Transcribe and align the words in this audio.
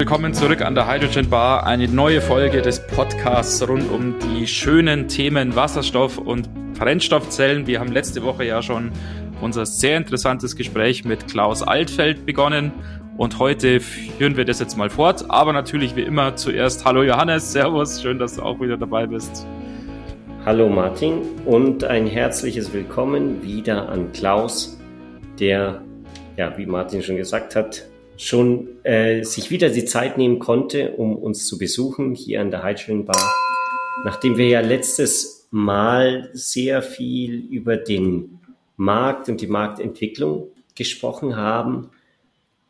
Willkommen 0.00 0.32
zurück 0.32 0.62
an 0.62 0.74
der 0.74 0.90
Hydrogen 0.90 1.28
Bar. 1.28 1.66
Eine 1.66 1.86
neue 1.86 2.22
Folge 2.22 2.62
des 2.62 2.86
Podcasts 2.86 3.68
rund 3.68 3.90
um 3.90 4.14
die 4.18 4.46
schönen 4.46 5.08
Themen 5.08 5.54
Wasserstoff 5.54 6.16
und 6.16 6.48
Brennstoffzellen. 6.72 7.66
Wir 7.66 7.80
haben 7.80 7.92
letzte 7.92 8.22
Woche 8.22 8.46
ja 8.46 8.62
schon 8.62 8.92
unser 9.42 9.66
sehr 9.66 9.98
interessantes 9.98 10.56
Gespräch 10.56 11.04
mit 11.04 11.28
Klaus 11.28 11.62
Altfeld 11.62 12.24
begonnen 12.24 12.72
und 13.18 13.38
heute 13.38 13.78
führen 13.78 14.38
wir 14.38 14.46
das 14.46 14.58
jetzt 14.58 14.78
mal 14.78 14.88
fort. 14.88 15.26
Aber 15.28 15.52
natürlich 15.52 15.94
wie 15.96 16.02
immer 16.04 16.34
zuerst 16.34 16.86
Hallo 16.86 17.02
Johannes, 17.02 17.52
Servus, 17.52 18.00
schön, 18.00 18.18
dass 18.18 18.36
du 18.36 18.42
auch 18.42 18.58
wieder 18.58 18.78
dabei 18.78 19.06
bist. 19.06 19.46
Hallo 20.46 20.70
Martin 20.70 21.18
und 21.44 21.84
ein 21.84 22.06
herzliches 22.06 22.72
Willkommen 22.72 23.42
wieder 23.42 23.90
an 23.90 24.10
Klaus, 24.12 24.80
der, 25.38 25.82
ja, 26.38 26.56
wie 26.56 26.64
Martin 26.64 27.02
schon 27.02 27.16
gesagt 27.16 27.54
hat, 27.54 27.89
schon 28.20 28.84
äh, 28.84 29.24
sich 29.24 29.50
wieder 29.50 29.70
die 29.70 29.86
Zeit 29.86 30.18
nehmen 30.18 30.38
konnte, 30.38 30.92
um 30.92 31.16
uns 31.16 31.46
zu 31.46 31.56
besuchen 31.56 32.14
hier 32.14 32.42
an 32.42 32.50
der 32.50 32.62
Heidschwing 32.62 33.06
Bar. 33.06 33.32
Nachdem 34.04 34.36
wir 34.36 34.46
ja 34.46 34.60
letztes 34.60 35.48
Mal 35.50 36.30
sehr 36.32 36.82
viel 36.82 37.46
über 37.50 37.76
den 37.76 38.38
Markt 38.76 39.28
und 39.28 39.40
die 39.40 39.46
Marktentwicklung 39.46 40.48
gesprochen 40.74 41.36
haben, 41.36 41.90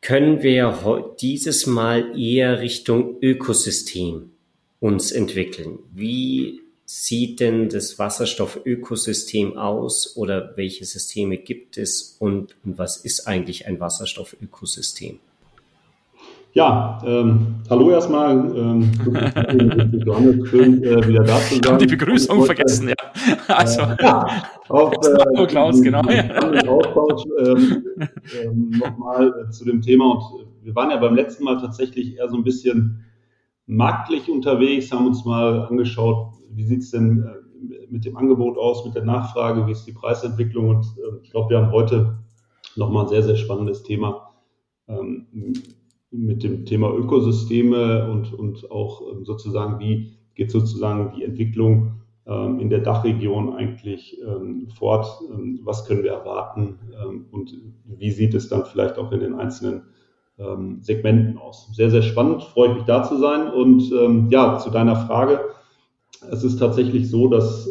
können 0.00 0.42
wir 0.42 1.14
dieses 1.20 1.66
Mal 1.66 2.18
eher 2.18 2.60
Richtung 2.60 3.16
Ökosystem 3.20 4.30
uns 4.78 5.12
entwickeln. 5.12 5.80
Wie 5.92 6.60
sieht 6.86 7.40
denn 7.40 7.68
das 7.68 7.98
Wasserstoffökosystem 7.98 9.58
aus 9.58 10.16
oder 10.16 10.56
welche 10.56 10.84
Systeme 10.84 11.36
gibt 11.38 11.76
es 11.76 12.16
und 12.18 12.56
was 12.62 12.96
ist 12.96 13.26
eigentlich 13.26 13.66
ein 13.66 13.78
Wasserstoffökosystem? 13.78 15.18
Ja, 16.52 17.00
ähm, 17.06 17.62
hallo 17.70 17.90
erstmal. 17.90 18.32
Ähm, 18.56 18.90
schön 20.46 20.82
äh, 20.84 21.06
wieder 21.06 21.22
da 21.22 21.38
zu 21.38 21.60
sein. 21.62 21.78
Die 21.78 21.86
Begrüßung 21.86 22.44
vergessen, 22.44 22.88
ja. 22.88 22.94
Also, 23.48 23.82
äh, 23.82 23.96
ja, 24.00 24.26
auf, 24.68 24.92
äh, 24.92 25.46
Klaus, 25.46 25.80
genau. 25.80 26.00
Austausch 26.00 27.22
ähm, 27.38 27.84
ähm, 28.42 28.70
nochmal 28.70 29.32
äh, 29.46 29.50
zu 29.50 29.64
dem 29.64 29.80
Thema. 29.80 30.12
Und 30.12 30.46
wir 30.62 30.74
waren 30.74 30.90
ja 30.90 30.96
beim 30.96 31.14
letzten 31.14 31.44
Mal 31.44 31.60
tatsächlich 31.60 32.16
eher 32.16 32.28
so 32.28 32.36
ein 32.36 32.42
bisschen 32.42 33.04
marktlich 33.66 34.28
unterwegs, 34.28 34.90
haben 34.90 35.06
uns 35.06 35.24
mal 35.24 35.66
angeschaut, 35.66 36.32
wie 36.50 36.64
sieht 36.64 36.82
es 36.82 36.90
denn 36.90 37.22
äh, 37.22 37.86
mit 37.90 38.04
dem 38.04 38.16
Angebot 38.16 38.58
aus, 38.58 38.84
mit 38.84 38.96
der 38.96 39.04
Nachfrage, 39.04 39.68
wie 39.68 39.72
ist 39.72 39.84
die 39.84 39.92
Preisentwicklung. 39.92 40.68
Und 40.70 40.84
äh, 40.98 41.22
ich 41.22 41.30
glaube, 41.30 41.50
wir 41.50 41.58
haben 41.58 41.70
heute 41.70 42.18
nochmal 42.74 43.04
ein 43.04 43.08
sehr, 43.08 43.22
sehr 43.22 43.36
spannendes 43.36 43.84
Thema 43.84 44.30
ähm, 44.88 45.26
mit 46.10 46.42
dem 46.42 46.64
Thema 46.64 46.92
Ökosysteme 46.92 48.10
und, 48.10 48.32
und 48.32 48.70
auch 48.70 49.02
ähm, 49.12 49.24
sozusagen, 49.24 49.78
wie 49.78 50.12
geht 50.34 50.50
sozusagen 50.50 51.12
die 51.16 51.24
Entwicklung 51.24 52.00
ähm, 52.26 52.58
in 52.58 52.68
der 52.68 52.80
Dachregion 52.80 53.54
eigentlich 53.54 54.20
ähm, 54.26 54.68
fort, 54.76 55.06
was 55.62 55.86
können 55.86 56.02
wir 56.02 56.12
erwarten 56.12 56.78
und 57.30 57.52
wie 57.84 58.10
sieht 58.10 58.34
es 58.34 58.48
dann 58.48 58.64
vielleicht 58.64 58.98
auch 58.98 59.12
in 59.12 59.20
den 59.20 59.34
einzelnen 59.34 59.82
Segmenten 60.80 61.36
aus. 61.36 61.68
Sehr, 61.74 61.90
sehr 61.90 62.00
spannend, 62.00 62.42
freue 62.42 62.70
ich 62.70 62.74
mich 62.76 62.84
da 62.84 63.02
zu 63.02 63.18
sein 63.18 63.52
und 63.52 64.30
ja, 64.30 64.56
zu 64.56 64.70
deiner 64.70 64.96
Frage. 64.96 65.40
Es 66.30 66.44
ist 66.44 66.58
tatsächlich 66.58 67.10
so, 67.10 67.28
dass 67.28 67.70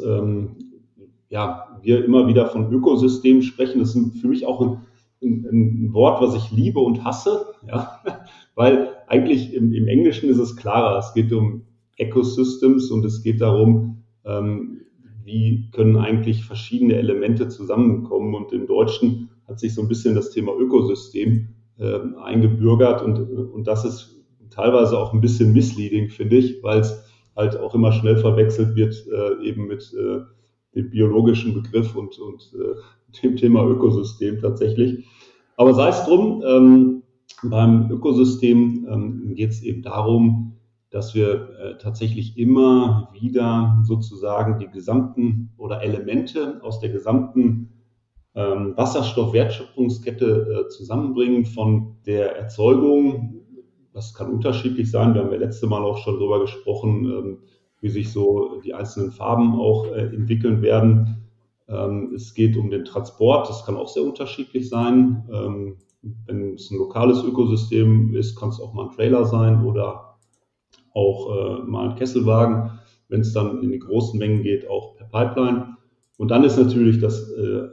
ja, 1.29 1.79
wir 1.81 2.05
immer 2.05 2.27
wieder 2.27 2.45
von 2.47 2.71
Ökosystemen 2.71 3.41
sprechen. 3.41 3.79
Das 3.79 3.95
ist 3.95 4.21
für 4.21 4.27
mich 4.27 4.45
auch 4.45 4.61
ein 4.61 4.81
ein, 5.21 5.45
ein 5.51 5.93
Wort, 5.93 6.21
was 6.21 6.35
ich 6.35 6.51
liebe 6.51 6.79
und 6.79 7.03
hasse, 7.03 7.47
ja, 7.67 7.99
weil 8.55 8.89
eigentlich 9.07 9.53
im, 9.53 9.73
im 9.73 9.87
Englischen 9.87 10.29
ist 10.29 10.39
es 10.39 10.55
klarer. 10.55 10.97
Es 10.99 11.13
geht 11.13 11.31
um 11.33 11.63
Ecosystems 11.97 12.91
und 12.91 13.05
es 13.05 13.21
geht 13.21 13.41
darum, 13.41 14.03
ähm, 14.25 14.81
wie 15.23 15.69
können 15.71 15.97
eigentlich 15.97 16.43
verschiedene 16.45 16.95
Elemente 16.95 17.49
zusammenkommen. 17.49 18.33
Und 18.33 18.51
im 18.51 18.67
Deutschen 18.67 19.29
hat 19.47 19.59
sich 19.59 19.75
so 19.75 19.81
ein 19.81 19.87
bisschen 19.87 20.15
das 20.15 20.31
Thema 20.31 20.53
Ökosystem 20.53 21.49
äh, 21.77 21.99
eingebürgert 22.23 23.01
und, 23.01 23.19
und 23.19 23.67
das 23.67 23.85
ist 23.85 24.15
teilweise 24.49 24.97
auch 24.97 25.13
ein 25.13 25.21
bisschen 25.21 25.53
misleading, 25.53 26.09
finde 26.09 26.37
ich, 26.37 26.61
weil 26.63 26.79
es 26.79 27.03
halt 27.35 27.57
auch 27.57 27.73
immer 27.75 27.91
schnell 27.91 28.17
verwechselt 28.17 28.75
wird 28.75 28.95
äh, 29.07 29.45
eben 29.45 29.67
mit 29.67 29.93
äh, 29.93 30.21
dem 30.75 30.89
biologischen 30.89 31.53
Begriff 31.53 31.95
und, 31.95 32.17
und 32.19 32.53
äh, 32.53 33.21
dem 33.21 33.35
Thema 33.35 33.65
Ökosystem 33.65 34.39
tatsächlich. 34.39 35.05
Aber 35.57 35.73
sei 35.73 35.89
es 35.89 36.03
drum, 36.05 36.43
ähm, 36.45 37.03
beim 37.43 37.91
Ökosystem 37.91 38.87
ähm, 38.89 39.35
geht 39.35 39.51
es 39.51 39.63
eben 39.63 39.81
darum, 39.81 40.49
dass 40.89 41.13
wir 41.13 41.49
äh, 41.59 41.77
tatsächlich 41.77 42.37
immer 42.37 43.09
wieder 43.13 43.79
sozusagen 43.83 44.59
die 44.59 44.67
gesamten 44.67 45.51
oder 45.57 45.81
Elemente 45.81 46.59
aus 46.63 46.79
der 46.79 46.89
gesamten 46.89 47.69
ähm, 48.35 48.73
Wasserstoffwertschöpfungskette 48.75 50.65
äh, 50.65 50.69
zusammenbringen 50.69 51.45
von 51.45 51.97
der 52.05 52.37
Erzeugung. 52.37 53.41
Das 53.93 54.13
kann 54.13 54.31
unterschiedlich 54.31 54.89
sein. 54.89 55.13
Wir 55.13 55.23
haben 55.23 55.31
ja 55.31 55.37
letzte 55.37 55.67
Mal 55.67 55.83
auch 55.83 55.97
schon 55.97 56.15
darüber 56.19 56.39
gesprochen, 56.41 57.05
ähm, 57.05 57.37
wie 57.81 57.89
sich 57.89 58.11
so 58.11 58.59
die 58.63 58.73
einzelnen 58.73 59.11
Farben 59.11 59.55
auch 59.55 59.87
äh, 59.87 60.13
entwickeln 60.13 60.61
werden. 60.61 61.27
Ähm, 61.67 62.13
es 62.15 62.33
geht 62.33 62.57
um 62.57 62.69
den 62.69 62.85
Transport, 62.85 63.49
das 63.49 63.65
kann 63.65 63.77
auch 63.77 63.87
sehr 63.87 64.03
unterschiedlich 64.03 64.69
sein. 64.69 65.23
Ähm, 65.31 65.77
wenn 66.25 66.55
es 66.55 66.71
ein 66.71 66.77
lokales 66.77 67.23
Ökosystem 67.23 68.15
ist, 68.15 68.35
kann 68.37 68.49
es 68.49 68.59
auch 68.59 68.73
mal 68.73 68.85
ein 68.85 68.95
Trailer 68.95 69.25
sein 69.25 69.65
oder 69.65 70.17
auch 70.93 71.35
äh, 71.35 71.63
mal 71.63 71.89
ein 71.89 71.95
Kesselwagen. 71.95 72.79
Wenn 73.07 73.21
es 73.21 73.33
dann 73.33 73.61
in 73.63 73.71
die 73.71 73.79
großen 73.79 74.19
Mengen 74.19 74.43
geht, 74.43 74.69
auch 74.69 74.95
per 74.95 75.07
Pipeline. 75.07 75.75
Und 76.17 76.29
dann 76.29 76.43
ist 76.43 76.57
natürlich 76.57 76.99
das 76.99 77.29
äh, 77.31 77.63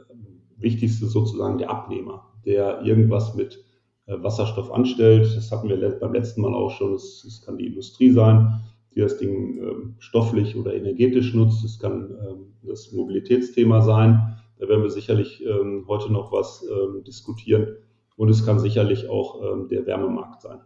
Wichtigste 0.57 1.05
sozusagen 1.05 1.57
der 1.57 1.69
Abnehmer, 1.69 2.33
der 2.45 2.81
irgendwas 2.81 3.35
mit 3.35 3.63
äh, 4.07 4.15
Wasserstoff 4.21 4.71
anstellt. 4.71 5.35
Das 5.35 5.51
hatten 5.51 5.69
wir 5.69 5.99
beim 5.99 6.13
letzten 6.13 6.41
Mal 6.41 6.53
auch 6.53 6.71
schon. 6.71 6.95
Es 6.95 7.41
kann 7.45 7.57
die 7.57 7.67
Industrie 7.67 8.11
sein 8.11 8.61
die 8.97 9.01
das 9.01 9.17
Ding 9.19 9.59
ähm, 9.59 9.95
stofflich 9.99 10.55
oder 10.55 10.73
energetisch 10.73 11.33
nutzt. 11.33 11.63
Es 11.63 11.79
kann 11.79 12.09
ähm, 12.19 12.53
das 12.63 12.91
Mobilitätsthema 12.91 13.81
sein. 13.81 14.39
Da 14.59 14.67
werden 14.67 14.81
wir 14.81 14.89
sicherlich 14.89 15.45
ähm, 15.45 15.85
heute 15.87 16.11
noch 16.11 16.31
was 16.31 16.65
diskutieren. 17.05 17.75
Und 18.15 18.29
es 18.29 18.43
kann 18.43 18.59
sicherlich 18.59 19.07
auch 19.07 19.67
der 19.67 19.85
Wärmemarkt 19.85 20.41
sein. 20.41 20.61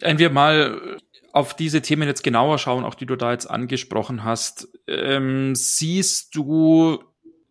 Wenn 0.00 0.18
wir 0.18 0.30
mal 0.30 0.98
auf 1.32 1.54
diese 1.54 1.80
Themen 1.80 2.08
jetzt 2.08 2.24
genauer 2.24 2.58
schauen, 2.58 2.82
auch 2.82 2.96
die 2.96 3.06
du 3.06 3.14
da 3.14 3.30
jetzt 3.30 3.48
angesprochen 3.48 4.24
hast, 4.24 4.66
siehst 5.52 6.34
du 6.34 6.98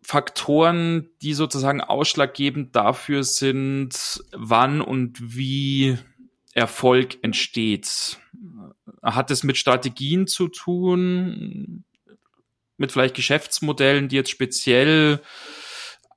Faktoren, 0.02 1.08
die 1.22 1.32
sozusagen 1.32 1.80
ausschlaggebend 1.80 2.76
dafür 2.76 3.24
sind, 3.24 4.22
wann 4.36 4.82
und 4.82 5.34
wie 5.34 5.96
Erfolg 6.52 7.16
entsteht? 7.22 8.18
Hat 9.02 9.30
es 9.30 9.42
mit 9.44 9.56
Strategien 9.56 10.26
zu 10.26 10.48
tun, 10.48 11.84
mit 12.76 12.92
vielleicht 12.92 13.14
Geschäftsmodellen, 13.14 14.08
die 14.08 14.16
jetzt 14.16 14.30
speziell 14.30 15.20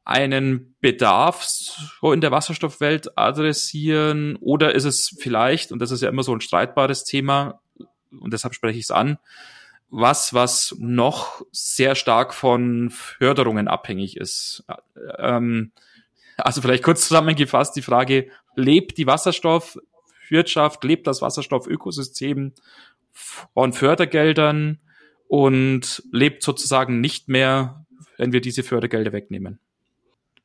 einen 0.03 0.75
Bedarf 0.81 1.43
so 1.43 2.11
in 2.11 2.21
der 2.21 2.31
Wasserstoffwelt 2.31 3.17
adressieren? 3.17 4.35
Oder 4.37 4.75
ist 4.75 4.85
es 4.85 5.15
vielleicht, 5.19 5.71
und 5.71 5.79
das 5.79 5.91
ist 5.91 6.01
ja 6.01 6.09
immer 6.09 6.23
so 6.23 6.33
ein 6.33 6.41
streitbares 6.41 7.03
Thema, 7.03 7.59
und 8.11 8.33
deshalb 8.33 8.53
spreche 8.53 8.79
ich 8.79 8.85
es 8.85 8.91
an, 8.91 9.17
was, 9.89 10.33
was 10.33 10.75
noch 10.77 11.41
sehr 11.51 11.95
stark 11.95 12.33
von 12.33 12.89
Förderungen 12.89 13.67
abhängig 13.67 14.17
ist. 14.17 14.63
Ähm, 15.17 15.71
also 16.37 16.61
vielleicht 16.61 16.83
kurz 16.83 17.07
zusammengefasst 17.07 17.75
die 17.75 17.81
Frage, 17.81 18.29
lebt 18.55 18.97
die 18.97 19.07
Wasserstoff 19.07 19.77
Wirtschaft 20.29 20.83
lebt 20.83 21.07
das 21.07 21.21
Wasserstoffökosystem 21.21 22.53
von 23.11 23.73
Fördergeldern 23.73 24.79
und 25.27 26.03
lebt 26.11 26.43
sozusagen 26.43 27.01
nicht 27.01 27.29
mehr, 27.29 27.85
wenn 28.17 28.33
wir 28.33 28.41
diese 28.41 28.63
Fördergelder 28.63 29.11
wegnehmen. 29.11 29.59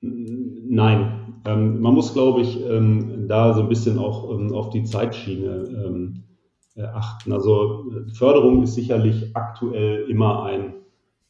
Nein, 0.01 1.43
ähm, 1.47 1.81
man 1.81 1.95
muss, 1.95 2.15
glaube 2.15 2.41
ich, 2.41 2.65
ähm, 2.65 3.29
da 3.29 3.53
so 3.53 3.61
ein 3.61 3.69
bisschen 3.69 3.99
auch 3.99 4.31
ähm, 4.31 4.55
auf 4.55 4.71
die 4.71 4.85
Zeitschiene 4.85 5.65
ähm, 5.69 6.25
äh, 6.75 6.85
achten. 6.85 7.33
Also 7.33 7.85
Förderung 8.15 8.63
ist 8.63 8.75
sicherlich 8.75 9.37
aktuell 9.37 10.09
immer 10.09 10.45
ein, 10.45 10.75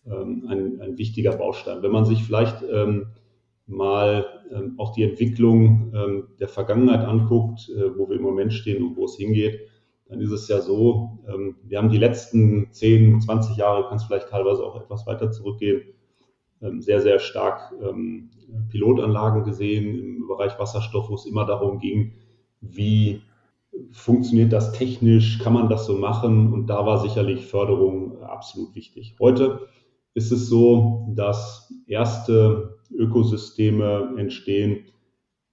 ähm, 0.07 0.47
ein, 0.49 0.81
ein, 0.81 0.99
wichtiger 0.99 1.33
Baustein. 1.37 1.83
Wenn 1.83 1.91
man 1.91 2.05
sich 2.05 2.23
vielleicht 2.23 2.63
ähm, 2.63 3.07
mal 3.71 4.27
ähm, 4.53 4.75
auch 4.79 4.93
die 4.93 5.05
Entwicklung 5.05 5.93
ähm, 5.95 6.29
der 6.39 6.49
Vergangenheit 6.49 7.07
anguckt, 7.07 7.69
äh, 7.71 7.97
wo 7.97 8.09
wir 8.09 8.17
im 8.17 8.23
Moment 8.23 8.53
stehen 8.53 8.83
und 8.83 8.97
wo 8.97 9.05
es 9.05 9.17
hingeht, 9.17 9.61
dann 10.09 10.21
ist 10.21 10.33
es 10.33 10.49
ja 10.49 10.61
so, 10.61 11.21
ähm, 11.29 11.57
wir 11.63 11.79
haben 11.79 11.91
die 11.91 11.99
letzten 11.99 12.73
10, 12.73 13.21
20 13.21 13.57
Jahre, 13.57 13.89
kann 13.89 13.97
es 13.97 14.05
vielleicht 14.05 14.29
teilweise 14.29 14.65
auch 14.65 14.81
etwas 14.81 15.07
weiter 15.07 15.31
zurückgehen, 15.31 15.83
ähm, 16.61 16.83
sehr, 16.83 17.01
sehr 17.01 17.21
stark 17.21 17.73
ähm, 17.81 18.31
Pilotanlagen 18.71 19.45
gesehen 19.45 19.99
im 19.99 20.27
Bereich 20.27 20.59
Wasserstoff, 20.59 21.09
wo 21.09 21.15
es 21.15 21.27
immer 21.27 21.47
darum 21.47 21.79
ging, 21.79 22.13
wie 22.61 23.23
funktioniert 23.93 24.53
das 24.53 24.73
technisch, 24.73 25.39
kann 25.39 25.53
man 25.53 25.69
das 25.69 25.87
so 25.87 25.97
machen? 25.97 26.53
Und 26.53 26.67
da 26.67 26.85
war 26.85 26.99
sicherlich 26.99 27.47
Förderung 27.47 28.21
absolut 28.23 28.75
wichtig. 28.75 29.15
Heute 29.21 29.61
ist 30.15 30.33
es 30.33 30.49
so, 30.49 31.07
dass 31.15 31.73
erste 31.87 32.80
Ökosysteme 32.93 34.15
entstehen, 34.17 34.85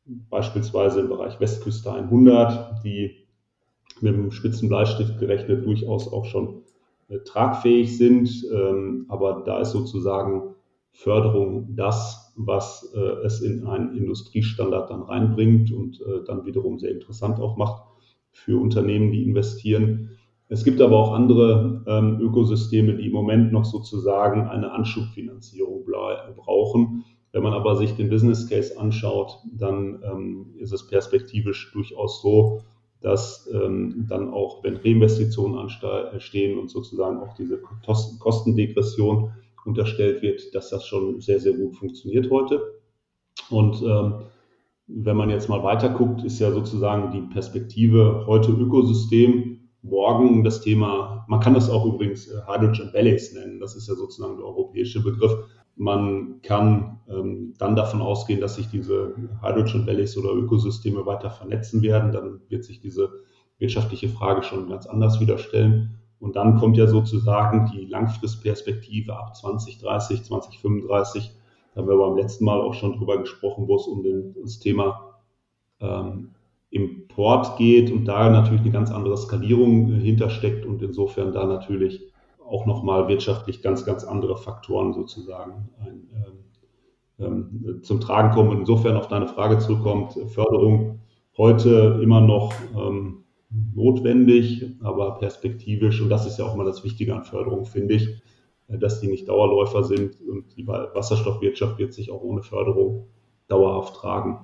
beispielsweise 0.06 1.02
im 1.02 1.10
Bereich 1.10 1.40
Westküste 1.40 1.92
100, 1.92 2.84
die 2.84 3.28
mit 4.02 4.14
dem 4.14 4.32
Spitzenbleistift 4.32 5.20
gerechnet 5.20 5.66
durchaus 5.66 6.12
auch 6.12 6.26
schon 6.26 6.64
äh, 7.10 7.20
tragfähig 7.20 7.98
sind. 7.98 8.30
Ähm, 8.54 9.06
aber 9.10 9.44
da 9.46 9.60
ist 9.60 9.72
sozusagen 9.72 10.56
Förderung 10.92 11.76
das, 11.76 12.34
was 12.38 12.92
äh, 12.96 13.26
es 13.26 13.42
in 13.42 13.66
einen 13.66 13.96
Industriestandard 13.96 14.90
dann 14.90 15.04
reinbringt 15.04 15.72
und 15.72 16.02
äh, 16.02 16.24
dann 16.26 16.46
wiederum 16.46 16.80
sehr 16.80 16.92
interessant 16.92 17.40
auch 17.40 17.58
macht 17.58 17.84
für 18.32 18.60
Unternehmen, 18.62 19.12
die 19.12 19.24
investieren. 19.24 20.12
Es 20.50 20.64
gibt 20.64 20.80
aber 20.80 20.98
auch 20.98 21.14
andere 21.14 21.84
ähm, 21.88 22.20
Ökosysteme, 22.22 22.96
die 22.96 23.08
im 23.08 23.14
Moment 23.14 23.52
noch 23.52 23.66
sozusagen 23.66 24.48
eine 24.48 24.72
Anschubfinanzierung 24.72 25.86
brauchen. 26.36 27.04
Wenn 27.32 27.44
man 27.44 27.54
aber 27.54 27.76
sich 27.76 27.94
den 27.94 28.10
Business 28.10 28.48
Case 28.50 28.80
anschaut, 28.80 29.40
dann 29.52 30.02
ähm, 30.04 30.56
ist 30.60 30.72
es 30.72 30.88
perspektivisch 30.88 31.72
durchaus 31.74 32.22
so, 32.22 32.62
dass 33.02 33.50
ähm, 33.54 34.06
dann 34.10 34.34
auch, 34.34 34.64
wenn 34.64 34.78
Reinvestitionen 34.78 35.58
anstehen 35.58 36.58
und 36.58 36.70
sozusagen 36.70 37.20
auch 37.20 37.34
diese 37.36 37.62
Kostendegression 38.20 39.32
unterstellt 39.66 40.22
wird, 40.22 40.56
dass 40.56 40.70
das 40.70 40.86
schon 40.86 41.20
sehr, 41.20 41.40
sehr 41.40 41.54
gut 41.54 41.76
funktioniert 41.76 42.32
heute. 42.32 42.80
Und 43.50 43.82
ähm, 43.84 44.16
wenn 44.88 45.18
man 45.18 45.30
jetzt 45.30 45.50
mal 45.50 45.64
weiter 45.64 45.90
guckt, 45.90 46.24
ist 46.24 46.40
ja 46.40 46.52
sozusagen 46.52 47.12
die 47.12 47.34
Perspektive 47.34 48.24
heute 48.26 48.52
Ökosystem, 48.52 49.70
morgen 49.82 50.44
das 50.44 50.62
Thema, 50.62 51.26
man 51.28 51.40
kann 51.40 51.54
das 51.54 51.70
auch 51.70 51.86
übrigens 51.86 52.28
äh, 52.28 52.42
Hydrogen 52.48 52.94
Valleys 52.94 53.34
nennen, 53.34 53.60
das 53.60 53.76
ist 53.76 53.88
ja 53.88 53.96
sozusagen 53.96 54.38
der 54.38 54.46
europäische 54.46 55.04
Begriff. 55.04 55.34
Man 55.78 56.42
kann 56.42 57.00
ähm, 57.08 57.54
dann 57.58 57.76
davon 57.76 58.02
ausgehen, 58.02 58.42
dass 58.42 58.56
sich 58.56 58.68
diese 58.68 59.16
Hydrogen 59.42 59.86
Valleys 59.86 60.18
oder 60.18 60.34
Ökosysteme 60.34 61.06
weiter 61.06 61.30
vernetzen 61.30 61.82
werden. 61.82 62.12
Dann 62.12 62.42
wird 62.50 62.64
sich 62.64 62.80
diese 62.80 63.10
wirtschaftliche 63.60 64.10
Frage 64.10 64.44
schon 64.44 64.70
ganz 64.70 64.88
anders 64.88 65.20
wieder 65.20 65.38
stellen. 65.38 66.00
Und 66.20 66.36
dann 66.36 66.58
kommt 66.58 66.78
ja 66.78 66.88
sozusagen 66.88 67.70
die 67.72 67.86
Langfristperspektive 67.86 69.16
ab 69.16 69.36
2030, 69.36 70.24
2035. 70.24 71.32
Da 71.74 71.82
haben 71.82 71.90
wir 71.90 71.98
beim 71.98 72.18
letzten 72.18 72.46
Mal 72.46 72.60
auch 72.60 72.74
schon 72.74 72.98
drüber 72.98 73.20
gesprochen, 73.20 73.68
wo 73.68 73.76
es 73.76 73.86
um 73.86 74.02
den, 74.02 74.36
das 74.42 74.60
Thema 74.60 75.20
ähm, 75.80 76.32
Import 76.70 77.58
geht 77.58 77.92
und 77.92 78.06
da 78.06 78.30
natürlich 78.30 78.62
eine 78.62 78.72
ganz 78.72 78.92
andere 78.92 79.18
Skalierung 79.18 79.94
äh, 79.94 80.00
hintersteckt 80.00 80.66
und 80.66 80.82
insofern 80.82 81.32
da 81.34 81.46
natürlich 81.46 82.12
auch 82.48 82.66
nochmal 82.66 83.08
wirtschaftlich 83.08 83.62
ganz, 83.62 83.86
ganz 83.86 84.04
andere 84.04 84.38
Faktoren 84.38 84.94
sozusagen 84.94 85.70
ein, 85.80 86.10
ähm, 86.16 86.46
ähm, 87.20 87.84
zum 87.84 88.00
Tragen 88.00 88.32
kommen. 88.32 88.50
Und 88.50 88.60
insofern 88.60 88.96
auf 88.96 89.08
deine 89.08 89.28
Frage 89.28 89.60
zurückkommt, 89.60 90.14
Förderung 90.28 91.00
heute 91.38 92.00
immer 92.02 92.22
noch 92.22 92.54
ähm, 92.76 93.24
notwendig, 93.74 94.66
aber 94.82 95.18
perspektivisch, 95.20 96.02
und 96.02 96.10
das 96.10 96.26
ist 96.26 96.38
ja 96.38 96.46
auch 96.46 96.56
immer 96.56 96.66
das 96.66 96.84
Wichtige 96.84 97.16
an 97.16 97.24
Förderung, 97.24 97.66
finde 97.66 97.96
ich, 97.96 98.22
äh, 98.68 98.78
dass 98.78 99.00
die 99.00 99.08
nicht 99.08 99.28
Dauerläufer 99.28 99.84
sind 99.84 100.20
und 100.22 100.56
die 100.58 100.68
Wasserstoffwirtschaft 100.68 101.78
wird 101.80 101.94
sich 101.94 102.12
auch 102.12 102.22
ohne 102.22 102.44
Förderung 102.44 103.08
dauerhaft 103.48 103.96
tragen. 103.96 104.40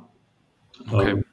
Okay. 0.91 1.23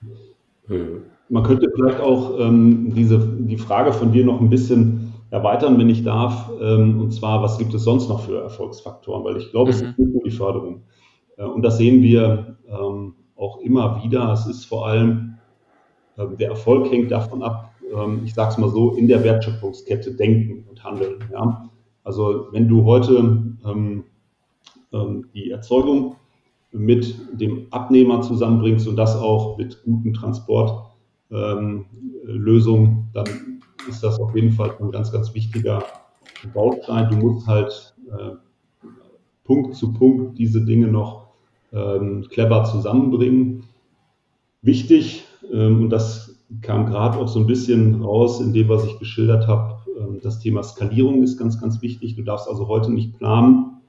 Ähm, 0.69 1.03
man 1.29 1.45
könnte 1.45 1.71
vielleicht 1.75 2.01
auch 2.01 2.39
ähm, 2.41 2.93
diese, 2.95 3.19
die 3.19 3.57
Frage 3.57 3.93
von 3.93 4.13
dir 4.13 4.25
noch 4.25 4.41
ein 4.41 4.51
bisschen 4.51 5.10
erweitern, 5.31 5.79
wenn 5.79 5.89
ich 5.89 6.03
darf. 6.03 6.51
Ähm, 6.61 7.01
und 7.01 7.13
zwar, 7.13 7.43
was 7.43 7.59
gibt 7.59 7.75
es 7.75 7.85
sonst 7.85 8.09
noch 8.09 8.21
für 8.21 8.43
Erfolgsfaktoren? 8.43 9.25
Weil 9.25 9.37
ich 9.37 9.51
glaube, 9.51 9.71
mhm. 9.71 9.77
es 9.77 9.83
ist 9.83 9.99
nicht 9.99 10.13
nur 10.13 10.23
die 10.25 10.31
Förderung. 10.31 10.83
Äh, 11.37 11.45
und 11.45 11.63
das 11.63 11.79
sehen 11.79 12.03
wir 12.03 12.57
ähm, 12.69 13.15
auch 13.37 13.61
immer 13.61 14.03
wieder. 14.03 14.33
Es 14.33 14.47
ist 14.47 14.65
vor 14.65 14.87
allem, 14.87 15.39
äh, 16.17 16.27
der 16.37 16.51
Erfolg 16.51 16.91
hängt 16.91 17.11
davon 17.11 17.43
ab, 17.43 17.71
ähm, 17.95 18.23
ich 18.25 18.35
sage 18.35 18.51
es 18.51 18.59
mal 18.59 18.71
so, 18.71 18.95
in 18.95 19.09
der 19.09 19.25
Wertschöpfungskette 19.25 20.15
denken 20.15 20.65
und 20.69 20.85
handeln. 20.85 21.25
Ja? 21.33 21.71
Also 22.05 22.47
wenn 22.53 22.69
du 22.69 22.85
heute 22.85 23.57
ähm, 23.65 24.05
ähm, 24.93 25.27
die 25.35 25.51
Erzeugung 25.51 26.17
mit 26.73 27.17
dem 27.33 27.67
Abnehmer 27.71 28.23
zusammenbringst 28.23 28.87
und 28.87 28.97
das 28.97 29.17
auch 29.17 29.59
mit 29.59 29.83
guten 29.83 30.15
Transportlösungen, 30.15 31.87
ähm, 32.87 33.05
dann 33.13 33.60
ist 33.89 34.03
das 34.03 34.19
auf 34.19 34.35
jeden 34.35 34.53
Fall 34.53 34.75
ein 34.81 34.91
ganz, 34.91 35.13
ganz 35.13 35.35
wichtiger 35.35 35.85
Baustein. 36.55 37.11
Du 37.11 37.17
musst 37.17 37.47
halt 37.47 37.95
äh, 38.09 38.33
Punkt 39.45 39.75
zu 39.75 39.93
Punkt 39.93 40.39
diese 40.39 40.65
Dinge 40.65 40.89
noch 40.89 41.29
ähm, 41.73 42.27
clever 42.31 42.65
zusammenbringen. 42.65 43.65
Wichtig, 44.63 45.25
ähm, 45.53 45.83
und 45.83 45.91
das 45.91 46.37
kam 46.63 46.87
gerade 46.87 47.19
auch 47.19 47.29
so 47.29 47.41
ein 47.41 47.47
bisschen 47.47 48.03
raus 48.03 48.41
in 48.41 48.53
dem, 48.53 48.69
was 48.69 48.85
ich 48.85 48.99
geschildert 48.99 49.47
habe, 49.47 49.79
ähm, 49.99 50.21
das 50.23 50.39
Thema 50.41 50.63
Skalierung 50.63 51.23
ist 51.23 51.39
ganz, 51.39 51.61
ganz 51.61 51.83
wichtig. 51.83 52.17
Du 52.17 52.23
darfst 52.23 52.49
also 52.49 52.69
heute 52.69 52.93
nicht 52.93 53.17
planen 53.19 53.81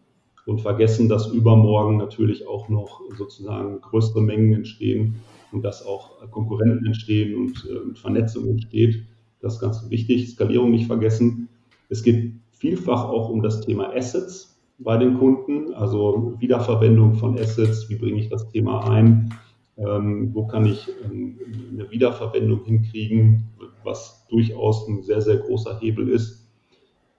und 0.46 0.62
vergessen, 0.62 1.10
dass 1.10 1.28
übermorgen 1.28 1.98
natürlich 1.98 2.48
auch 2.48 2.70
noch 2.70 3.02
sozusagen 3.18 3.82
größere 3.82 4.22
Mengen 4.22 4.54
entstehen 4.54 5.16
und 5.52 5.64
dass 5.64 5.86
auch 5.86 6.30
Konkurrenten 6.32 6.86
entstehen 6.86 7.36
und 7.36 7.68
äh, 7.70 7.96
Vernetzung 7.96 8.48
entsteht. 8.48 9.04
Das 9.42 9.56
ist 9.56 9.60
ganz 9.60 9.90
wichtig. 9.90 10.30
Skalierung 10.30 10.72
nicht 10.72 10.88
vergessen. 10.88 11.50
Es 11.90 12.04
geht 12.04 12.34
vielfach 12.52 13.06
auch 13.06 13.30
um 13.30 13.42
das 13.42 13.62
Thema 13.62 13.94
Assets 13.94 14.60
bei 14.78 14.98
den 14.98 15.18
Kunden, 15.18 15.74
also 15.74 16.36
Wiederverwendung 16.40 17.16
von 17.16 17.38
Assets. 17.38 17.90
Wie 17.90 17.96
bringe 17.96 18.20
ich 18.20 18.30
das 18.30 18.48
Thema 18.50 18.90
ein? 18.90 19.34
Ähm, 19.78 20.30
wo 20.34 20.46
kann 20.46 20.66
ich 20.66 20.88
ähm, 21.06 21.40
eine 21.72 21.90
Wiederverwendung 21.90 22.64
hinkriegen, 22.66 23.46
was 23.84 24.28
durchaus 24.30 24.88
ein 24.88 25.02
sehr, 25.02 25.22
sehr 25.22 25.38
großer 25.38 25.80
Hebel 25.80 26.10
ist. 26.10 26.48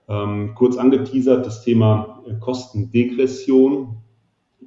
Ähm, 0.07 0.53
kurz 0.55 0.77
angeteasert, 0.77 1.45
das 1.45 1.63
Thema 1.63 2.21
äh, 2.27 2.35
Kostendegression 2.39 3.97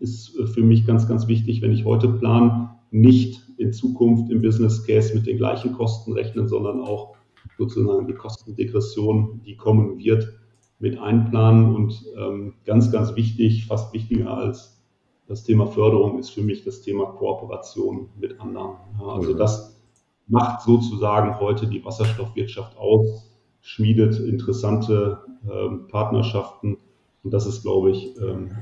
ist 0.00 0.38
äh, 0.38 0.46
für 0.46 0.62
mich 0.62 0.86
ganz, 0.86 1.08
ganz 1.08 1.28
wichtig, 1.28 1.62
wenn 1.62 1.72
ich 1.72 1.84
heute 1.84 2.08
plane, 2.08 2.70
nicht 2.90 3.42
in 3.58 3.72
Zukunft 3.72 4.30
im 4.30 4.42
Business 4.42 4.84
Case 4.86 5.14
mit 5.14 5.26
den 5.26 5.38
gleichen 5.38 5.72
Kosten 5.72 6.12
rechnen, 6.12 6.48
sondern 6.48 6.80
auch 6.80 7.15
sozusagen 7.58 8.06
die 8.06 8.14
Kostendegression, 8.14 9.42
die 9.44 9.56
kommen 9.56 9.98
wird, 9.98 10.28
mit 10.78 10.98
einplanen. 10.98 11.74
Und 11.74 12.04
ähm, 12.16 12.54
ganz, 12.64 12.90
ganz 12.92 13.16
wichtig, 13.16 13.66
fast 13.66 13.92
wichtiger 13.92 14.36
als 14.36 14.76
das 15.26 15.42
Thema 15.42 15.66
Förderung 15.66 16.18
ist 16.18 16.30
für 16.30 16.42
mich 16.42 16.64
das 16.64 16.82
Thema 16.82 17.06
Kooperation 17.06 18.08
mit 18.18 18.40
anderen. 18.40 18.76
Also 19.00 19.32
mhm. 19.32 19.38
das 19.38 19.80
macht 20.28 20.62
sozusagen 20.62 21.38
heute 21.40 21.66
die 21.66 21.84
Wasserstoffwirtschaft 21.84 22.76
aus, 22.76 23.30
schmiedet 23.60 24.18
interessante 24.20 25.20
ähm, 25.50 25.88
Partnerschaften 25.88 26.78
und 27.22 27.32
das 27.32 27.44
ist, 27.46 27.62
glaube 27.62 27.90
ich, 27.90 28.16
ähm, 28.20 28.52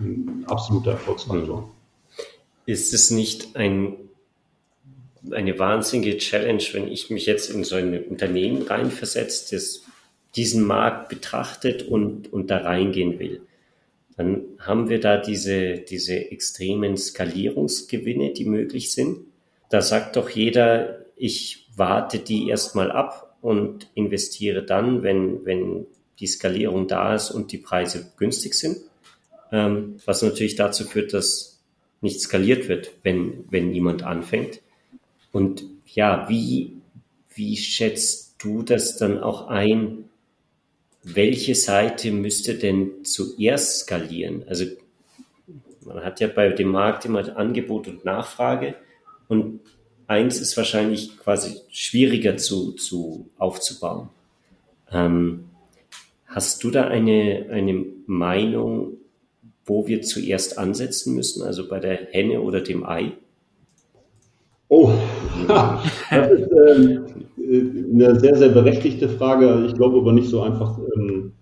ein 0.00 0.44
absoluter 0.48 0.92
Erfolgsfaktor. 0.92 1.60
Mhm. 1.60 1.66
Ist 2.66 2.92
es 2.92 3.12
nicht 3.12 3.54
ein 3.54 4.07
eine 5.30 5.58
wahnsinnige 5.58 6.18
Challenge, 6.18 6.62
wenn 6.72 6.88
ich 6.88 7.10
mich 7.10 7.26
jetzt 7.26 7.50
in 7.50 7.64
so 7.64 7.76
ein 7.76 8.04
Unternehmen 8.04 8.62
reinversetze, 8.62 9.56
das 9.56 9.82
diesen 10.36 10.64
Markt 10.64 11.08
betrachtet 11.08 11.82
und, 11.82 12.32
und 12.32 12.50
da 12.50 12.58
reingehen 12.58 13.18
will. 13.18 13.40
Dann 14.16 14.42
haben 14.58 14.88
wir 14.88 15.00
da 15.00 15.16
diese, 15.16 15.78
diese 15.78 16.30
extremen 16.30 16.96
Skalierungsgewinne, 16.96 18.32
die 18.32 18.44
möglich 18.44 18.92
sind. 18.92 19.20
Da 19.70 19.80
sagt 19.80 20.16
doch 20.16 20.28
jeder, 20.28 21.06
ich 21.16 21.68
warte 21.76 22.18
die 22.18 22.48
erstmal 22.48 22.90
ab 22.90 23.36
und 23.40 23.88
investiere 23.94 24.62
dann, 24.64 25.02
wenn, 25.02 25.44
wenn 25.44 25.86
die 26.18 26.26
Skalierung 26.26 26.88
da 26.88 27.14
ist 27.14 27.30
und 27.30 27.52
die 27.52 27.58
Preise 27.58 28.12
günstig 28.16 28.54
sind. 28.54 28.78
Ähm, 29.52 29.96
was 30.04 30.22
natürlich 30.22 30.56
dazu 30.56 30.84
führt, 30.84 31.14
dass 31.14 31.60
nicht 32.00 32.20
skaliert 32.20 32.68
wird, 32.68 32.92
wenn, 33.02 33.44
wenn 33.50 33.70
niemand 33.70 34.02
anfängt. 34.02 34.60
Und 35.32 35.64
ja, 35.86 36.28
wie, 36.28 36.72
wie 37.34 37.56
schätzt 37.56 38.36
du 38.38 38.62
das 38.62 38.96
dann 38.96 39.18
auch 39.20 39.48
ein? 39.48 40.04
Welche 41.02 41.54
Seite 41.54 42.10
müsste 42.10 42.54
denn 42.54 43.04
zuerst 43.04 43.80
skalieren? 43.80 44.44
Also 44.48 44.66
man 45.84 46.04
hat 46.04 46.20
ja 46.20 46.28
bei 46.28 46.48
dem 46.50 46.68
Markt 46.68 47.04
immer 47.04 47.36
Angebot 47.36 47.88
und 47.88 48.04
Nachfrage 48.04 48.74
und 49.28 49.60
eins 50.06 50.40
ist 50.40 50.56
wahrscheinlich 50.56 51.18
quasi 51.18 51.60
schwieriger 51.70 52.36
zu, 52.36 52.72
zu 52.72 53.28
aufzubauen. 53.38 54.08
Ähm, 54.90 55.44
hast 56.26 56.64
du 56.64 56.70
da 56.70 56.88
eine, 56.88 57.46
eine 57.50 57.84
Meinung, 58.06 58.96
wo 59.64 59.86
wir 59.86 60.02
zuerst 60.02 60.58
ansetzen 60.58 61.14
müssen, 61.14 61.42
also 61.42 61.68
bei 61.68 61.78
der 61.78 62.08
Henne 62.10 62.40
oder 62.40 62.60
dem 62.60 62.84
Ei? 62.84 63.12
Oh, 64.68 64.90
das 65.48 66.30
ist 66.30 66.50
ähm, 66.52 67.04
eine 67.94 68.20
sehr, 68.20 68.36
sehr 68.36 68.50
berechtigte 68.50 69.08
Frage. 69.08 69.64
Ich 69.66 69.74
glaube 69.74 69.98
aber 69.98 70.12
nicht 70.12 70.28
so 70.28 70.42
einfach 70.42 70.78
ähm, 70.96 71.32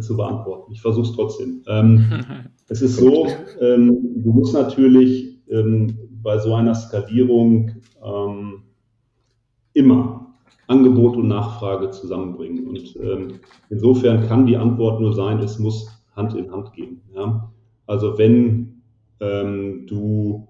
zu 0.00 0.16
beantworten. 0.16 0.72
Ich 0.72 0.80
versuche 0.80 1.08
es 1.08 1.14
trotzdem. 1.14 1.62
Ähm, 1.68 2.24
es 2.68 2.80
ist 2.80 2.96
so, 2.96 3.26
ähm, 3.60 4.22
du 4.22 4.32
musst 4.32 4.54
natürlich 4.54 5.38
ähm, 5.50 5.98
bei 6.22 6.38
so 6.38 6.54
einer 6.54 6.74
Skalierung 6.74 7.72
ähm, 8.02 8.62
immer 9.74 10.34
Angebot 10.66 11.16
und 11.16 11.28
Nachfrage 11.28 11.90
zusammenbringen. 11.90 12.66
Und 12.66 12.98
insofern 13.70 14.26
kann 14.26 14.46
die 14.46 14.56
Antwort 14.56 15.00
nur 15.00 15.12
sein, 15.12 15.38
es 15.38 15.60
muss 15.60 15.86
Hand 16.16 16.34
in 16.34 16.50
Hand 16.50 16.72
gehen. 16.72 17.02
Ja? 17.14 17.52
Also 17.86 18.18
wenn 18.18 18.82
du 19.20 20.48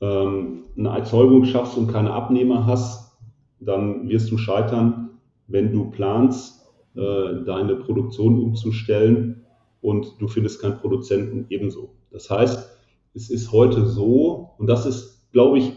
ähm, 0.00 0.64
eine 0.76 0.90
Erzeugung 0.90 1.44
schaffst 1.44 1.76
und 1.76 1.88
keine 1.88 2.12
Abnehmer 2.12 2.66
hast, 2.66 3.18
dann 3.60 4.08
wirst 4.08 4.30
du 4.30 4.38
scheitern, 4.38 5.10
wenn 5.48 5.72
du 5.72 5.90
planst, 5.90 6.66
äh, 6.94 7.44
deine 7.44 7.76
Produktion 7.76 8.38
umzustellen 8.38 9.44
und 9.80 10.14
du 10.20 10.28
findest 10.28 10.60
keinen 10.60 10.78
Produzenten 10.78 11.46
ebenso. 11.48 11.94
Das 12.10 12.30
heißt, 12.30 12.70
es 13.14 13.30
ist 13.30 13.52
heute 13.52 13.86
so, 13.86 14.50
und 14.58 14.68
das 14.68 14.86
ist, 14.86 15.30
glaube 15.32 15.58
ich, 15.58 15.72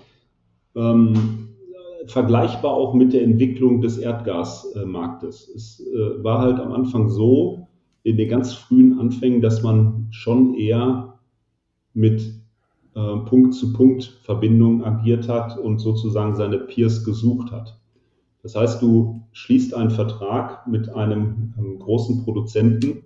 ähm, 0.76 1.50
vergleichbar 2.06 2.74
auch 2.74 2.94
mit 2.94 3.14
der 3.14 3.24
Entwicklung 3.24 3.82
des 3.82 3.98
Erdgasmarktes. 3.98 5.50
Es 5.56 5.80
äh, 5.80 6.24
war 6.24 6.40
halt 6.40 6.60
am 6.60 6.72
Anfang 6.72 7.10
so, 7.10 7.68
in 8.04 8.18
den 8.18 8.30
ganz 8.30 8.54
frühen 8.54 9.00
Anfängen, 9.00 9.42
dass 9.42 9.62
man 9.62 10.08
schon 10.10 10.56
eher 10.56 11.20
mit 11.94 12.41
äh, 12.96 13.18
Punkt-zu-Punkt-Verbindungen 13.18 14.84
agiert 14.84 15.30
hat 15.30 15.58
und 15.58 15.80
sozusagen 15.80 16.36
seine 16.36 16.60
Peers 16.60 17.04
gesucht 17.04 17.52
hat. 17.52 17.80
Das 18.44 18.56
heißt, 18.56 18.82
du 18.82 19.22
schließt 19.32 19.74
einen 19.74 19.92
Vertrag 19.92 20.68
mit 20.68 20.90
einem, 20.90 21.54
einem 21.58 21.80
großen 21.80 22.24
Produzenten. 22.24 23.04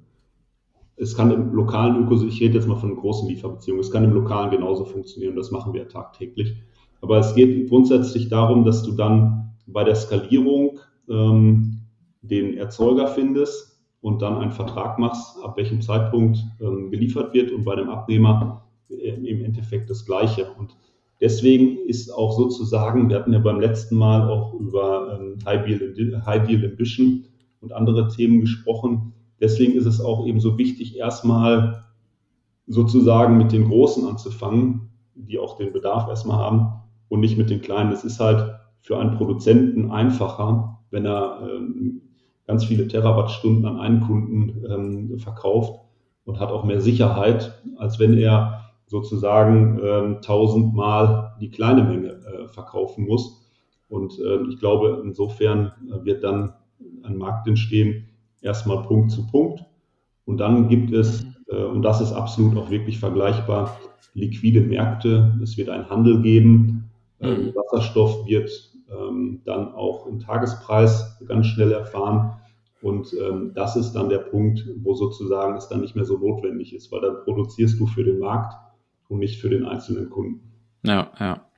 Es 0.95 1.15
kann 1.15 1.29
im 1.31 1.53
lokalen 1.53 2.03
Ökosystem, 2.03 2.29
ich 2.29 2.41
rede 2.41 2.55
jetzt 2.55 2.67
mal 2.67 2.77
von 2.77 2.95
großen 2.95 3.27
Lieferbeziehungen, 3.27 3.81
es 3.81 3.91
kann 3.91 4.05
im 4.05 4.13
lokalen 4.13 4.49
genauso 4.49 4.85
funktionieren, 4.85 5.35
das 5.35 5.51
machen 5.51 5.73
wir 5.73 5.87
tagtäglich. 5.89 6.55
Aber 7.01 7.19
es 7.19 7.35
geht 7.35 7.69
grundsätzlich 7.69 8.29
darum, 8.29 8.63
dass 8.63 8.81
du 8.83 8.93
dann 8.93 9.53
bei 9.67 9.83
der 9.83 9.95
Skalierung 9.95 10.79
ähm, 11.09 11.81
den 12.21 12.57
Erzeuger 12.57 13.07
findest 13.07 13.81
und 14.01 14.21
dann 14.21 14.37
einen 14.37 14.51
Vertrag 14.51 14.97
machst, 14.97 15.43
ab 15.43 15.57
welchem 15.57 15.81
Zeitpunkt 15.81 16.43
ähm, 16.61 16.89
geliefert 16.91 17.33
wird 17.33 17.51
und 17.51 17.65
bei 17.65 17.75
dem 17.75 17.89
Abnehmer 17.89 18.64
im 18.89 19.43
Endeffekt 19.43 19.89
das 19.89 20.05
Gleiche. 20.05 20.51
Und 20.57 20.75
deswegen 21.21 21.77
ist 21.87 22.11
auch 22.11 22.37
sozusagen, 22.37 23.09
wir 23.09 23.17
hatten 23.17 23.33
ja 23.33 23.39
beim 23.39 23.59
letzten 23.59 23.95
Mal 23.95 24.29
auch 24.29 24.53
über 24.53 25.19
ähm, 25.19 25.37
High, 25.45 25.65
Deal, 25.65 26.25
High 26.25 26.47
Deal 26.47 26.65
Ambition 26.65 27.25
und 27.61 27.73
andere 27.73 28.07
Themen 28.09 28.41
gesprochen. 28.41 29.13
Deswegen 29.39 29.73
ist 29.73 29.85
es 29.85 29.99
auch 29.99 30.25
eben 30.25 30.39
so 30.39 30.57
wichtig, 30.57 30.97
erstmal 30.97 31.83
sozusagen 32.67 33.37
mit 33.37 33.51
den 33.51 33.67
Großen 33.67 34.07
anzufangen, 34.07 34.89
die 35.15 35.39
auch 35.39 35.57
den 35.57 35.73
Bedarf 35.73 36.07
erstmal 36.07 36.37
haben 36.37 36.81
und 37.09 37.19
nicht 37.19 37.37
mit 37.37 37.49
den 37.49 37.61
Kleinen. 37.61 37.91
Es 37.91 38.03
ist 38.03 38.19
halt 38.19 38.55
für 38.81 38.97
einen 38.99 39.17
Produzenten 39.17 39.91
einfacher, 39.91 40.79
wenn 40.91 41.05
er 41.05 41.41
ähm, 41.41 42.01
ganz 42.47 42.65
viele 42.65 42.87
Terawattstunden 42.87 43.65
an 43.65 43.79
einen 43.79 44.01
Kunden 44.01 44.63
ähm, 44.69 45.19
verkauft 45.19 45.79
und 46.25 46.39
hat 46.39 46.49
auch 46.49 46.63
mehr 46.63 46.81
Sicherheit, 46.81 47.61
als 47.77 47.99
wenn 47.99 48.17
er 48.17 48.64
sozusagen 48.87 49.79
ähm, 49.83 50.21
tausendmal 50.21 51.35
die 51.41 51.49
kleine 51.49 51.83
Menge 51.83 52.09
äh, 52.09 52.47
verkaufen 52.47 53.05
muss. 53.05 53.45
Und 53.89 54.19
äh, 54.19 54.41
ich 54.49 54.59
glaube, 54.59 55.01
insofern 55.03 55.71
äh, 55.89 56.05
wird 56.05 56.23
dann 56.23 56.53
ein 57.03 57.17
Markt 57.17 57.47
entstehen, 57.47 58.07
erstmal 58.41 58.83
Punkt 58.83 59.11
zu 59.11 59.25
Punkt. 59.27 59.65
Und 60.25 60.37
dann 60.37 60.67
gibt 60.67 60.91
es, 60.91 61.25
äh, 61.49 61.63
und 61.63 61.81
das 61.81 62.01
ist 62.01 62.13
absolut 62.13 62.57
auch 62.57 62.69
wirklich 62.69 62.99
vergleichbar, 62.99 63.77
liquide 64.13 64.61
Märkte. 64.61 65.37
Es 65.41 65.57
wird 65.57 65.69
einen 65.69 65.89
Handel 65.89 66.21
geben. 66.21 66.89
Ähm, 67.19 67.45
mhm. 67.45 67.55
Wasserstoff 67.55 68.25
wird 68.27 68.49
ähm, 68.89 69.41
dann 69.45 69.73
auch 69.73 70.07
im 70.07 70.19
Tagespreis 70.19 71.19
ganz 71.27 71.47
schnell 71.47 71.71
erfahren. 71.71 72.33
Und 72.81 73.15
ähm, 73.19 73.51
das 73.55 73.75
ist 73.75 73.93
dann 73.93 74.09
der 74.09 74.19
Punkt, 74.19 74.63
wo 74.83 74.93
sozusagen 74.93 75.57
es 75.57 75.67
dann 75.67 75.81
nicht 75.81 75.95
mehr 75.95 76.05
so 76.05 76.17
notwendig 76.17 76.73
ist, 76.73 76.91
weil 76.91 77.01
dann 77.01 77.23
produzierst 77.23 77.79
du 77.79 77.87
für 77.87 78.03
den 78.03 78.19
Markt 78.19 78.53
und 79.07 79.19
nicht 79.19 79.39
für 79.39 79.49
den 79.49 79.65
einzelnen 79.65 80.09
Kunden. 80.09 80.51
Ja, 80.83 81.11
ja. 81.19 81.49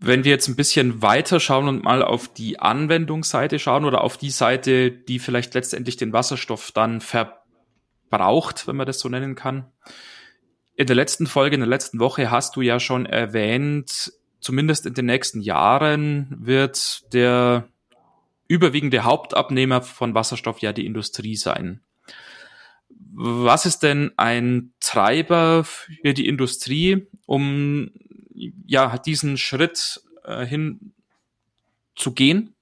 Wenn 0.00 0.22
wir 0.24 0.30
jetzt 0.30 0.48
ein 0.48 0.56
bisschen 0.56 1.02
weiter 1.02 1.40
schauen 1.40 1.66
und 1.66 1.82
mal 1.82 2.02
auf 2.02 2.32
die 2.32 2.60
Anwendungsseite 2.60 3.58
schauen 3.58 3.84
oder 3.84 4.02
auf 4.02 4.16
die 4.16 4.30
Seite, 4.30 4.92
die 4.92 5.18
vielleicht 5.18 5.54
letztendlich 5.54 5.96
den 5.96 6.12
Wasserstoff 6.12 6.70
dann 6.70 7.00
verbraucht, 7.00 8.68
wenn 8.68 8.76
man 8.76 8.86
das 8.86 9.00
so 9.00 9.08
nennen 9.08 9.34
kann. 9.34 9.66
In 10.76 10.86
der 10.86 10.94
letzten 10.94 11.26
Folge, 11.26 11.54
in 11.54 11.60
der 11.60 11.68
letzten 11.68 11.98
Woche 11.98 12.30
hast 12.30 12.54
du 12.54 12.60
ja 12.60 12.78
schon 12.78 13.06
erwähnt, 13.06 14.12
zumindest 14.38 14.86
in 14.86 14.94
den 14.94 15.06
nächsten 15.06 15.40
Jahren 15.40 16.36
wird 16.38 17.12
der 17.12 17.68
überwiegende 18.46 19.02
Hauptabnehmer 19.02 19.82
von 19.82 20.14
Wasserstoff 20.14 20.60
ja 20.60 20.72
die 20.72 20.86
Industrie 20.86 21.34
sein. 21.34 21.80
Was 23.20 23.66
ist 23.66 23.80
denn 23.80 24.12
ein 24.16 24.72
Treiber 24.78 25.64
für 25.64 26.14
die 26.14 26.28
Industrie, 26.28 27.08
um 27.26 27.90
ja 28.64 28.96
diesen 28.96 29.36
Schritt 29.36 30.00
äh, 30.22 30.46
hin 30.46 30.92
zu 31.96 32.12
gehen? 32.12 32.54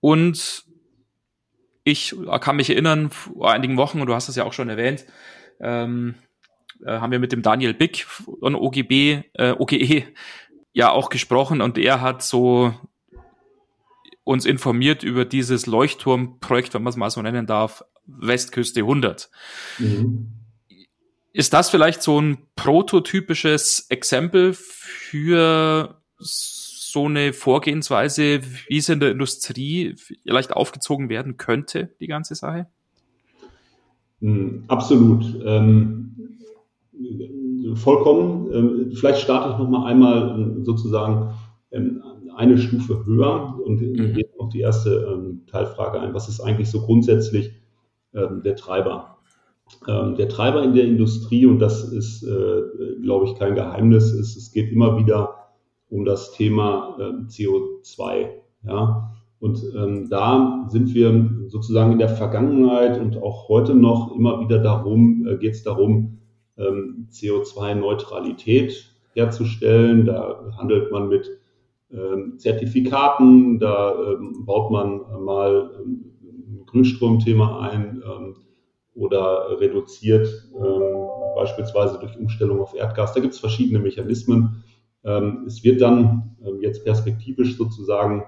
Und 0.00 0.64
ich 1.84 2.16
kann 2.40 2.56
mich 2.56 2.68
erinnern, 2.68 3.10
vor 3.10 3.52
einigen 3.52 3.76
Wochen, 3.76 4.00
und 4.00 4.08
du 4.08 4.14
hast 4.14 4.28
es 4.28 4.34
ja 4.34 4.42
auch 4.42 4.52
schon 4.52 4.68
erwähnt, 4.68 5.06
ähm, 5.60 6.16
äh, 6.84 6.98
haben 6.98 7.12
wir 7.12 7.20
mit 7.20 7.30
dem 7.30 7.42
Daniel 7.42 7.72
Bick 7.72 8.06
von 8.06 8.56
OGB, 8.56 9.22
äh, 9.34 9.52
OGE 9.56 10.02
ja 10.72 10.90
auch 10.90 11.10
gesprochen 11.10 11.60
und 11.60 11.78
er 11.78 12.00
hat 12.00 12.24
so 12.24 12.74
uns 14.24 14.46
informiert 14.46 15.04
über 15.04 15.24
dieses 15.24 15.66
Leuchtturmprojekt, 15.66 16.74
wenn 16.74 16.82
man 16.82 16.90
es 16.90 16.96
mal 16.96 17.10
so 17.10 17.22
nennen 17.22 17.46
darf, 17.46 17.84
Westküste 18.06 18.80
100. 18.80 19.30
Mhm. 19.78 20.28
Ist 21.32 21.52
das 21.52 21.68
vielleicht 21.68 22.02
so 22.02 22.18
ein 22.20 22.38
prototypisches 22.54 23.86
Exempel 23.90 24.54
für 24.54 26.00
so 26.18 27.04
eine 27.04 27.34
Vorgehensweise, 27.34 28.40
wie 28.68 28.78
es 28.78 28.88
in 28.88 29.00
der 29.00 29.10
Industrie 29.10 29.94
vielleicht 29.96 30.52
aufgezogen 30.52 31.10
werden 31.10 31.36
könnte, 31.36 31.94
die 32.00 32.06
ganze 32.06 32.34
Sache? 32.34 32.68
Mhm, 34.20 34.64
absolut. 34.68 35.26
Ähm, 35.44 36.38
vollkommen. 37.74 38.50
Ähm, 38.52 38.92
vielleicht 38.94 39.20
starte 39.20 39.52
ich 39.52 39.58
noch 39.58 39.68
mal 39.68 39.86
einmal 39.86 40.40
ähm, 40.40 40.64
sozusagen 40.64 41.34
ähm, 41.70 42.02
eine 42.34 42.56
Stufe 42.56 43.04
höher 43.04 43.58
und 43.62 43.80
mhm. 43.82 44.14
gehe 44.14 44.28
auf 44.38 44.48
die 44.50 44.60
erste 44.60 45.38
Teilfrage 45.50 46.00
ein. 46.00 46.14
Was 46.14 46.28
ist 46.28 46.40
eigentlich 46.40 46.70
so 46.70 46.80
grundsätzlich 46.80 47.52
der 48.42 48.56
Treiber? 48.56 49.16
Ähm, 49.88 50.14
der 50.16 50.28
Treiber 50.28 50.62
in 50.62 50.74
der 50.74 50.84
Industrie, 50.84 51.46
und 51.46 51.58
das 51.58 51.84
ist, 51.84 52.22
äh, 52.22 52.62
glaube 53.02 53.26
ich, 53.26 53.34
kein 53.34 53.54
Geheimnis, 53.54 54.12
ist, 54.12 54.36
es 54.36 54.52
geht 54.52 54.70
immer 54.70 54.96
wieder 54.98 55.34
um 55.88 56.04
das 56.04 56.32
Thema 56.32 56.96
äh, 56.98 57.26
CO2. 57.28 58.28
Ja? 58.64 59.12
Und 59.38 59.62
ähm, 59.76 60.08
da 60.08 60.66
sind 60.70 60.94
wir 60.94 61.30
sozusagen 61.48 61.92
in 61.92 61.98
der 61.98 62.08
Vergangenheit 62.08 63.00
und 63.00 63.22
auch 63.22 63.48
heute 63.48 63.74
noch 63.74 64.14
immer 64.14 64.40
wieder 64.40 64.58
darum, 64.58 65.26
äh, 65.26 65.36
geht 65.36 65.54
es 65.54 65.62
darum, 65.62 66.18
ähm, 66.56 67.08
CO2-Neutralität 67.10 68.90
herzustellen. 69.14 70.06
Da 70.06 70.52
handelt 70.56 70.90
man 70.90 71.08
mit 71.08 71.28
ähm, 71.92 72.38
Zertifikaten, 72.38 73.58
da 73.58 73.94
ähm, 73.94 74.44
baut 74.44 74.70
man 74.70 75.02
mal 75.24 75.70
ähm, 75.82 76.05
Grünstromthema 76.66 77.60
ein 77.60 78.02
oder 78.94 79.60
reduziert 79.60 80.28
beispielsweise 81.34 81.98
durch 81.98 82.18
Umstellung 82.18 82.60
auf 82.60 82.74
Erdgas. 82.74 83.12
Da 83.12 83.20
gibt 83.20 83.34
es 83.34 83.40
verschiedene 83.40 83.78
Mechanismen. 83.78 84.64
es 85.46 85.62
wird 85.62 85.80
dann 85.80 86.36
jetzt 86.60 86.84
perspektivisch 86.84 87.56
sozusagen 87.56 88.24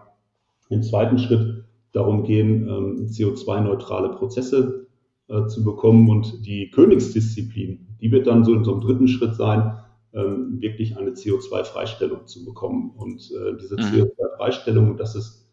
im 0.69 0.83
zweiten 0.83 1.19
Schritt 1.19 1.65
darum 1.93 2.23
gehen, 2.25 3.09
CO2-neutrale 3.09 4.11
Prozesse 4.11 4.89
äh, 5.29 5.47
zu 5.47 5.63
bekommen. 5.63 6.09
Und 6.09 6.47
die 6.47 6.71
Königsdisziplin, 6.71 7.87
die 8.01 8.11
wird 8.11 8.27
dann 8.27 8.45
so 8.45 8.55
in 8.55 8.65
so 8.65 8.73
einem 8.73 8.81
dritten 8.81 9.09
Schritt 9.09 9.35
sein, 9.35 9.79
ähm, 10.15 10.61
wirklich 10.61 10.97
eine 10.97 11.11
CO2-Freistellung 11.11 12.27
zu 12.27 12.47
bekommen. 12.47 12.93
Und 12.97 13.31
äh, 13.33 13.57
diese 13.61 13.77
mhm. 13.77 13.81
CO2-Freistellung, 13.81 14.97
das 14.97 15.15
ist 15.15 15.45
ähm, 15.45 15.48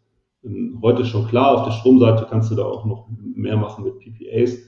heute 0.82 1.04
schon 1.04 1.26
klar, 1.26 1.58
auf 1.58 1.64
der 1.64 1.72
Stromseite 1.72 2.26
kannst 2.28 2.50
du 2.50 2.54
da 2.54 2.64
auch 2.64 2.84
noch 2.84 3.08
mehr 3.34 3.56
machen 3.56 3.84
mit 3.84 3.98
PPAs, 3.98 4.58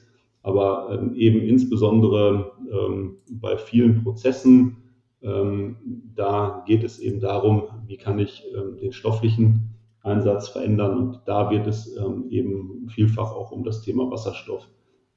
aber 0.42 0.88
ähm, 0.92 1.14
eben 1.14 1.40
insbesondere 1.40 2.52
ähm, 2.70 3.16
bei 3.30 3.56
vielen 3.56 4.02
Prozessen, 4.02 4.76
Ähm, 5.20 5.76
da 6.14 6.62
geht 6.64 6.85
es 6.85 7.00
eben 7.00 7.18
darum, 7.20 7.64
wie 7.88 7.97
kann 7.97 8.20
ich 8.20 8.44
ähm, 8.54 8.76
den 8.76 8.92
stofflichen 8.92 9.75
Einsatz 10.04 10.49
verändern. 10.49 10.97
Und 10.97 11.20
da 11.25 11.50
wird 11.50 11.66
es 11.66 11.97
ähm, 11.97 12.26
eben 12.30 12.87
vielfach 12.88 13.32
auch 13.35 13.50
um 13.50 13.64
das 13.64 13.82
Thema 13.82 14.08
Wasserstoff 14.11 14.68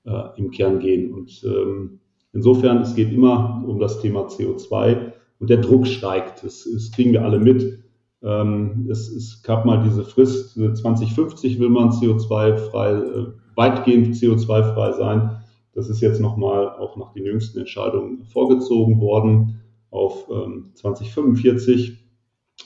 äh, 0.05 0.39
im 0.39 0.49
Kern 0.49 0.79
gehen. 0.79 1.13
Und 1.13 1.43
ähm, 1.45 1.99
insofern, 2.33 2.81
es 2.81 2.95
geht 2.95 3.13
immer 3.13 3.63
um 3.67 3.77
das 3.79 4.01
Thema 4.01 4.25
CO2 4.25 5.11
und 5.39 5.49
der 5.51 5.61
Druck 5.61 5.85
steigt. 5.85 6.43
Das, 6.43 6.67
das 6.73 6.91
kriegen 6.91 7.11
wir 7.13 7.23
alle 7.23 7.37
mit. 7.39 7.83
Ähm, 8.23 8.87
es, 8.89 9.09
es, 9.09 9.41
gab 9.43 9.65
mal 9.65 9.83
diese 9.83 10.03
Frist, 10.03 10.53
2050 10.53 11.59
will 11.59 11.69
man 11.69 11.89
CO2-frei, 11.89 12.91
äh, 12.91 13.27
weitgehend 13.55 14.15
CO2-frei 14.15 14.91
sein. 14.93 15.41
Das 15.73 15.89
ist 15.89 16.01
jetzt 16.01 16.19
nochmal 16.19 16.69
auch 16.69 16.97
nach 16.97 17.13
den 17.13 17.25
jüngsten 17.25 17.59
Entscheidungen 17.59 18.25
vorgezogen 18.25 18.99
worden 18.99 19.61
auf 19.89 20.27
ähm, 20.29 20.71
2045. 20.75 21.97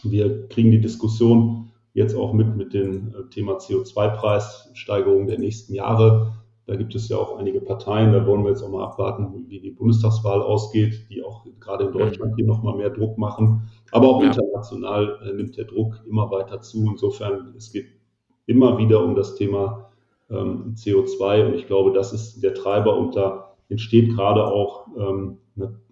Wir 0.04 0.48
kriegen 0.50 0.72
die 0.72 0.82
Diskussion 0.82 1.72
jetzt 1.94 2.16
auch 2.16 2.34
mit 2.34 2.56
mit 2.58 2.74
dem 2.74 3.16
äh, 3.16 3.30
Thema 3.30 3.58
CO2-Preissteigerung 3.58 5.28
der 5.28 5.40
nächsten 5.40 5.74
Jahre. 5.74 6.34
Da 6.68 6.76
gibt 6.76 6.96
es 6.96 7.10
ja 7.10 7.18
auch 7.18 7.38
einige 7.38 7.62
Parteien, 7.62 8.12
da 8.12 8.26
wollen 8.26 8.44
wir 8.44 8.50
jetzt 8.50 8.64
auch 8.64 8.72
mal 8.72 8.84
abwarten, 8.84 9.46
wie 9.48 9.60
die 9.60 9.72
Bundestagswahl 9.72 10.42
ausgeht, 10.42 11.08
die 11.10 11.24
auch 11.24 11.46
gerade 11.60 11.86
in 11.86 11.92
Deutschland 11.92 12.34
hier 12.36 12.46
nochmal 12.46 12.76
mehr 12.76 12.90
Druck 12.90 13.18
machen. 13.18 13.70
Aber 13.92 14.08
auch 14.10 14.22
ja. 14.22 14.28
international 14.28 15.20
äh, 15.24 15.34
nimmt 15.34 15.58
der 15.58 15.66
Druck 15.66 16.02
immer 16.08 16.30
weiter 16.32 16.62
zu. 16.62 16.90
Insofern, 16.92 17.54
es 17.58 17.72
geht 17.72 17.88
immer 18.46 18.78
wieder 18.78 19.04
um 19.04 19.16
das 19.16 19.36
Thema 19.36 19.90
ähm, 20.30 20.76
CO2 20.76 21.48
und 21.48 21.56
ich 21.56 21.68
glaube, 21.68 21.94
das 21.94 22.14
ist 22.14 22.42
der 22.42 22.54
Treiber 22.54 22.98
und 22.98 23.16
da 23.16 23.56
entsteht 23.70 24.16
gerade 24.16 24.46
auch 24.46 24.88
ähm, 24.98 25.38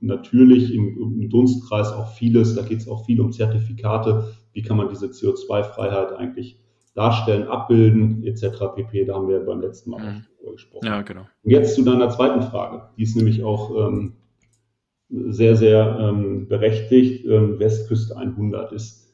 natürlich 0.02 0.74
im, 0.74 1.20
im, 1.20 1.30
Dunstkreis 1.30 1.92
auch 1.94 2.12
vieles. 2.14 2.56
Da 2.56 2.64
geht 2.64 2.80
es 2.80 2.88
auch 2.88 3.06
viel 3.06 3.22
um 3.22 3.32
Zertifikate. 3.32 4.34
Wie 4.52 4.62
kann 4.62 4.78
man 4.78 4.90
diese 4.90 5.08
CO2-Freiheit 5.08 6.14
eigentlich 6.14 6.60
darstellen, 6.94 7.48
abbilden, 7.48 8.24
etc. 8.24 8.76
pp. 8.76 9.06
Da 9.06 9.16
haben 9.16 9.28
wir 9.28 9.40
beim 9.40 9.62
letzten 9.62 9.92
Mal 9.92 10.00
mhm. 10.00 10.26
drüber 10.40 10.52
gesprochen. 10.54 10.86
Ja, 10.86 11.02
genau. 11.02 11.22
Und 11.44 11.52
jetzt 11.52 11.76
zu 11.76 11.84
deiner 11.84 12.10
zweiten 12.10 12.42
Frage. 12.44 12.90
Die 12.98 13.04
ist 13.04 13.16
nämlich 13.16 13.44
auch 13.44 13.76
ähm, 13.76 14.14
sehr, 15.30 15.56
sehr 15.56 15.98
ähm, 16.00 16.48
berechtigt. 16.48 17.26
Ähm, 17.26 17.60
Westküste 17.60 18.18
100 18.18 18.72
ist, 18.72 19.14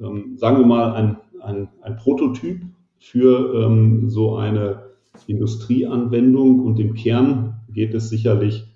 ähm, 0.00 0.36
sagen 0.36 0.58
wir 0.58 0.66
mal, 0.66 0.92
ein, 0.94 1.16
ein, 1.40 1.68
ein 1.82 1.96
Prototyp 1.96 2.62
für 2.98 3.64
ähm, 3.64 4.08
so 4.08 4.36
eine 4.36 4.90
Industrieanwendung 5.26 6.60
und 6.60 6.78
im 6.80 6.94
Kern 6.94 7.60
geht 7.70 7.94
es 7.94 8.08
sicherlich 8.08 8.66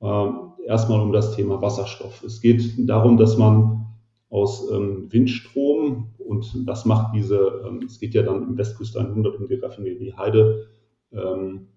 äh, 0.00 0.26
erstmal 0.66 1.00
um 1.00 1.12
das 1.12 1.36
Thema 1.36 1.60
Wasserstoff. 1.60 2.22
Es 2.22 2.40
geht 2.40 2.88
darum, 2.88 3.16
dass 3.16 3.36
man 3.36 3.86
aus 4.30 4.70
ähm, 4.70 5.08
Windstrom 5.10 6.10
und 6.18 6.68
das 6.68 6.84
macht 6.84 7.14
diese, 7.14 7.62
ähm, 7.66 7.82
es 7.84 7.98
geht 7.98 8.14
ja 8.14 8.22
dann 8.22 8.42
im 8.42 8.58
Westküste 8.58 9.00
100 9.00 9.36
um 9.36 9.48
die 9.48 9.54
Raffinerie 9.54 10.14
Heide, 10.16 10.66
ähm, 11.12 11.68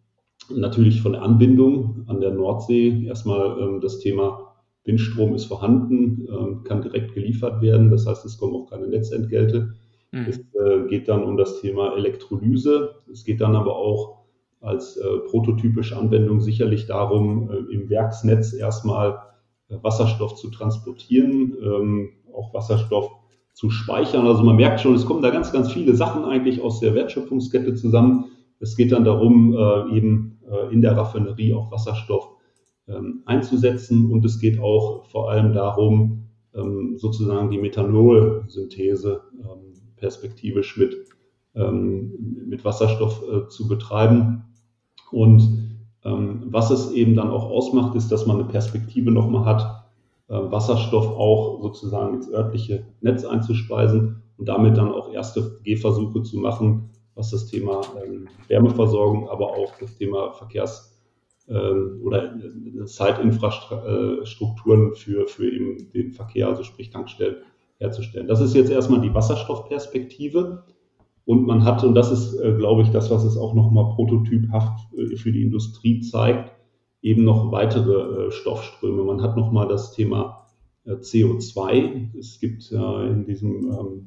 natürlich 0.50 1.02
von 1.02 1.14
der 1.14 1.22
Anbindung 1.22 2.04
an 2.08 2.20
der 2.20 2.32
Nordsee. 2.32 3.06
Erstmal 3.06 3.60
ähm, 3.60 3.82
das 3.82 4.00
Thema 4.00 4.52
Windstrom 4.84 5.36
ist 5.36 5.46
vorhanden, 5.46 6.28
ähm, 6.30 6.64
kann 6.64 6.82
direkt 6.82 7.14
geliefert 7.14 7.62
werden, 7.62 7.92
das 7.92 8.08
heißt, 8.08 8.26
es 8.26 8.38
kommen 8.38 8.56
auch 8.56 8.70
keine 8.70 8.88
Netzentgelte. 8.88 9.74
Mhm. 10.12 10.26
Es 10.28 10.40
äh, 10.40 10.88
geht 10.90 11.08
dann 11.08 11.24
um 11.24 11.38
das 11.38 11.62
Thema 11.62 11.96
Elektrolyse. 11.96 12.96
Es 13.12 13.24
geht 13.24 13.42
dann 13.42 13.56
aber 13.56 13.76
auch 13.76 14.22
als 14.60 14.98
äh, 14.98 15.18
prototypische 15.30 15.98
Anwendung 15.98 16.42
sicherlich 16.42 16.86
darum, 16.86 17.50
äh, 17.50 17.74
im 17.74 17.90
Werksnetz 17.90 18.54
erstmal 18.54 19.20
äh, 19.70 19.76
Wasserstoff 19.82 20.36
zu 20.36 20.50
transportieren, 20.50 21.56
ähm, 21.64 22.10
auch 22.34 22.54
Wasserstoff 22.54 23.12
zu 23.54 23.70
speichern. 23.70 24.28
Also 24.28 24.44
man 24.44 24.56
merkt 24.56 24.82
schon, 24.82 24.96
es 24.96 25.06
kommen 25.06 25.22
da 25.22 25.30
ganz, 25.30 25.52
ganz 25.52 25.72
viele 25.72 25.96
Sachen 25.96 26.26
eigentlich 26.26 26.62
aus 26.62 26.80
der 26.80 26.94
Wertschöpfungskette 26.94 27.76
zusammen. 27.76 28.26
Es 28.62 28.78
geht 28.78 28.92
dann 28.92 29.04
darum, 29.04 29.54
äh, 29.54 29.98
eben 29.98 30.40
äh, 30.50 30.72
in 30.74 30.82
der 30.82 30.96
Raffinerie 30.96 31.54
auch 31.54 31.72
Wasserstoff 31.72 32.30
ähm, 32.88 33.24
einzusetzen 33.26 34.12
und 34.12 34.24
es 34.24 34.40
geht 34.40 34.60
auch 34.60 35.06
vor 35.10 35.32
allem 35.32 35.54
darum, 35.54 36.28
ähm, 36.54 36.98
sozusagen 36.98 37.50
die 37.50 37.58
Methanolsynthese 37.58 39.22
ähm, 39.40 39.74
perspektivisch 39.96 40.78
mit, 40.78 40.96
ähm, 41.56 42.46
mit 42.48 42.64
Wasserstoff 42.64 43.24
äh, 43.32 43.48
zu 43.50 43.68
betreiben. 43.68 44.44
Und 45.12 45.78
ähm, 46.04 46.44
was 46.46 46.72
es 46.72 46.92
eben 46.92 47.16
dann 47.16 47.30
auch 47.30 47.46
ausmacht, 47.46 47.96
ist, 47.96 48.12
dass 48.12 48.26
man 48.26 48.38
eine 48.38 48.48
Perspektive 48.48 49.12
nochmal 49.12 49.46
hat, 49.46 49.86
äh, 50.28 50.34
Wasserstoff 50.34 51.08
auch 51.08 51.62
sozusagen 51.62 52.16
ins 52.16 52.32
örtliche 52.32 52.86
Netz 53.02 53.24
einzuspeisen 53.26 54.24
und 54.38 54.50
damit 54.50 54.78
dann 54.78 54.92
auch 54.92 55.14
erste 55.14 55.60
Gehversuche 55.64 56.24
zu 56.24 56.38
machen, 56.38 56.90
was 57.16 57.32
das 57.32 57.48
Thema 57.48 57.82
ähm, 58.04 58.28
Wärmeversorgung, 58.48 59.30
aber 59.30 59.52
auch 59.52 59.74
das 59.80 59.98
Thema 59.98 60.32
Verkehrs- 60.32 60.92
ähm, 61.52 62.02
oder 62.04 62.36
äh, 62.36 62.86
Zeitinfrastrukturen 62.86 64.96
für, 64.96 65.28
für 65.28 65.52
eben 65.52 65.92
den 65.92 66.14
Verkehr, 66.14 66.48
also 66.48 66.64
sprich 66.64 66.92
Tankstellen, 66.92 67.38
herzustellen. 67.78 68.28
Das 68.28 68.40
ist 68.40 68.54
jetzt 68.54 68.72
erstmal 68.72 69.02
die 69.02 69.14
Wasserstoffperspektive. 69.14 70.64
Und 71.26 71.46
man 71.46 71.66
hat, 71.66 71.84
und 71.84 71.96
das 71.96 72.12
ist, 72.12 72.40
äh, 72.40 72.54
glaube 72.54 72.84
ich, 72.84 72.90
das, 72.90 73.12
was 73.12 73.24
es 73.24 73.38
auch 73.38 73.54
nochmal 73.54 73.94
prototyphaft 73.96 74.80
äh, 74.98 75.16
für 75.16 75.32
die 75.32 75.44
Industrie 75.44 76.02
zeigt, 76.02 76.52
eben 77.02 77.24
noch 77.24 77.52
weitere 77.52 78.28
äh, 78.28 78.32
Stoffströme. 78.32 79.04
Man 79.04 79.22
hat 79.22 79.36
nochmal 79.36 79.68
das 79.68 79.94
Thema 79.94 80.48
äh, 80.86 80.94
CO2. 80.94 82.18
Es 82.18 82.40
gibt 82.40 82.72
in 82.72 83.26
diesem 83.26 83.72
ähm, 83.72 84.06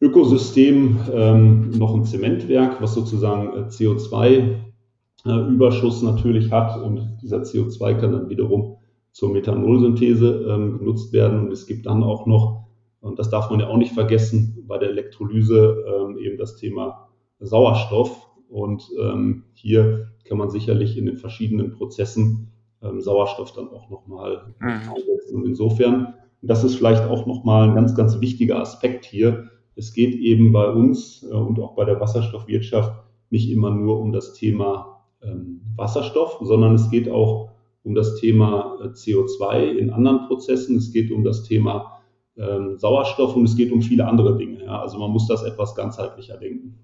Ökosystem 0.00 1.00
ähm, 1.12 1.70
noch 1.70 1.92
ein 1.94 2.04
Zementwerk, 2.04 2.80
was 2.80 2.94
sozusagen 2.94 3.52
äh, 3.52 3.64
CO2-Überschuss 3.66 6.02
natürlich 6.02 6.52
hat. 6.52 6.80
Und 6.80 7.18
dieser 7.22 7.38
CO2 7.38 7.94
kann 7.94 8.12
dann 8.12 8.28
wiederum 8.28 8.76
zur 9.10 9.32
Methanolsynthese 9.32 10.46
ähm, 10.48 10.78
genutzt 10.78 11.12
werden. 11.12 11.40
Und 11.40 11.50
es 11.52 11.66
gibt 11.66 11.86
dann 11.86 12.04
auch 12.04 12.26
noch, 12.26 12.68
und 13.00 13.18
das 13.18 13.30
darf 13.30 13.50
man 13.50 13.58
ja 13.58 13.66
auch 13.68 13.76
nicht 13.76 13.92
vergessen, 13.92 14.62
bei 14.68 14.78
der 14.78 14.90
Elektrolyse 14.90 15.84
ähm, 15.88 16.16
eben 16.18 16.38
das 16.38 16.54
Thema 16.56 17.08
Sauerstoff. 17.40 18.28
Und 18.48 18.88
ähm, 19.00 19.46
hier 19.54 20.12
kann 20.24 20.38
man 20.38 20.50
sicherlich 20.50 20.96
in 20.96 21.06
den 21.06 21.16
verschiedenen 21.16 21.72
Prozessen 21.72 22.52
ähm, 22.82 23.00
Sauerstoff 23.00 23.52
dann 23.52 23.66
auch 23.68 23.90
nochmal 23.90 24.54
mhm. 24.60 24.68
einsetzen. 24.68 25.34
Und 25.34 25.46
insofern, 25.46 26.14
und 26.40 26.48
das 26.48 26.62
ist 26.62 26.76
vielleicht 26.76 27.02
auch 27.02 27.26
nochmal 27.26 27.68
ein 27.68 27.74
ganz, 27.74 27.96
ganz 27.96 28.20
wichtiger 28.20 28.60
Aspekt 28.60 29.04
hier, 29.04 29.50
es 29.78 29.92
geht 29.92 30.16
eben 30.16 30.52
bei 30.52 30.68
uns 30.68 31.22
äh, 31.22 31.32
und 31.32 31.58
auch 31.60 31.74
bei 31.74 31.84
der 31.84 32.00
Wasserstoffwirtschaft 32.00 32.92
nicht 33.30 33.50
immer 33.50 33.70
nur 33.70 34.00
um 34.00 34.12
das 34.12 34.34
Thema 34.34 35.04
ähm, 35.22 35.60
Wasserstoff, 35.76 36.38
sondern 36.42 36.74
es 36.74 36.90
geht 36.90 37.08
auch 37.08 37.52
um 37.84 37.94
das 37.94 38.16
Thema 38.16 38.76
äh, 38.82 38.88
CO2 38.88 39.76
in 39.76 39.90
anderen 39.90 40.26
Prozessen, 40.26 40.76
es 40.76 40.92
geht 40.92 41.12
um 41.12 41.22
das 41.22 41.44
Thema 41.44 42.00
ähm, 42.36 42.76
Sauerstoff 42.76 43.36
und 43.36 43.44
es 43.44 43.56
geht 43.56 43.72
um 43.72 43.80
viele 43.80 44.06
andere 44.06 44.36
Dinge. 44.36 44.68
Also 44.68 44.98
man 44.98 45.10
muss 45.10 45.28
das 45.28 45.44
etwas 45.44 45.74
ganzheitlicher 45.74 46.36
denken. 46.36 46.78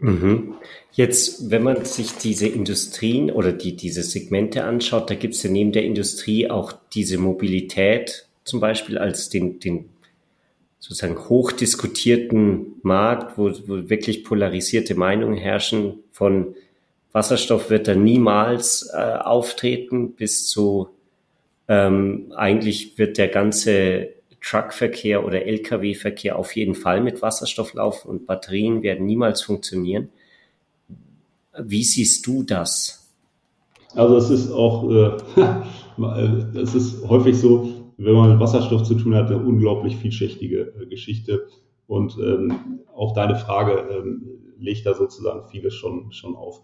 Mhm. 0.00 0.54
Jetzt, 0.90 1.50
wenn 1.52 1.62
man 1.62 1.84
sich 1.84 2.16
diese 2.16 2.48
Industrien 2.48 3.30
oder 3.30 3.52
die, 3.52 3.76
diese 3.76 4.02
Segmente 4.02 4.64
anschaut, 4.64 5.08
da 5.08 5.14
gibt 5.14 5.34
es 5.34 5.42
ja 5.44 5.50
neben 5.50 5.70
der 5.70 5.84
Industrie 5.84 6.50
auch 6.50 6.72
diese 6.92 7.18
Mobilität 7.18 8.28
zum 8.44 8.58
Beispiel 8.58 8.98
als 8.98 9.28
den, 9.28 9.60
den 9.60 9.91
sozusagen 10.82 11.28
hochdiskutierten 11.28 12.74
Markt, 12.82 13.38
wo, 13.38 13.52
wo 13.68 13.88
wirklich 13.88 14.24
polarisierte 14.24 14.96
Meinungen 14.96 15.36
herrschen 15.36 16.00
von 16.10 16.56
Wasserstoff 17.12 17.70
wird 17.70 17.86
da 17.86 17.94
niemals 17.94 18.90
äh, 18.92 18.96
auftreten, 18.96 20.14
bis 20.14 20.48
zu 20.48 20.88
ähm, 21.68 22.32
eigentlich 22.34 22.98
wird 22.98 23.16
der 23.16 23.28
ganze 23.28 24.08
Truckverkehr 24.40 25.24
oder 25.24 25.46
Lkw-Verkehr 25.46 26.36
auf 26.36 26.56
jeden 26.56 26.74
Fall 26.74 27.00
mit 27.00 27.22
Wasserstoff 27.22 27.74
laufen 27.74 28.08
und 28.08 28.26
Batterien 28.26 28.82
werden 28.82 29.06
niemals 29.06 29.40
funktionieren. 29.42 30.08
Wie 31.56 31.84
siehst 31.84 32.26
du 32.26 32.42
das? 32.42 33.08
Also 33.94 34.16
es 34.16 34.30
ist 34.30 34.50
auch, 34.50 34.90
äh, 34.90 36.58
es 36.58 36.74
ist 36.74 37.08
häufig 37.08 37.38
so, 37.38 37.71
wenn 37.96 38.14
man 38.14 38.30
mit 38.30 38.40
Wasserstoff 38.40 38.82
zu 38.82 38.94
tun 38.94 39.14
hat, 39.14 39.30
eine 39.30 39.42
unglaublich 39.42 39.96
vielschichtige 39.96 40.72
äh, 40.80 40.86
Geschichte. 40.86 41.46
Und 41.86 42.16
ähm, 42.18 42.80
auch 42.94 43.12
deine 43.12 43.36
Frage 43.36 43.84
ähm, 43.90 44.22
legt 44.58 44.86
da 44.86 44.94
sozusagen 44.94 45.48
vieles 45.48 45.74
schon, 45.74 46.12
schon 46.12 46.36
auf. 46.36 46.62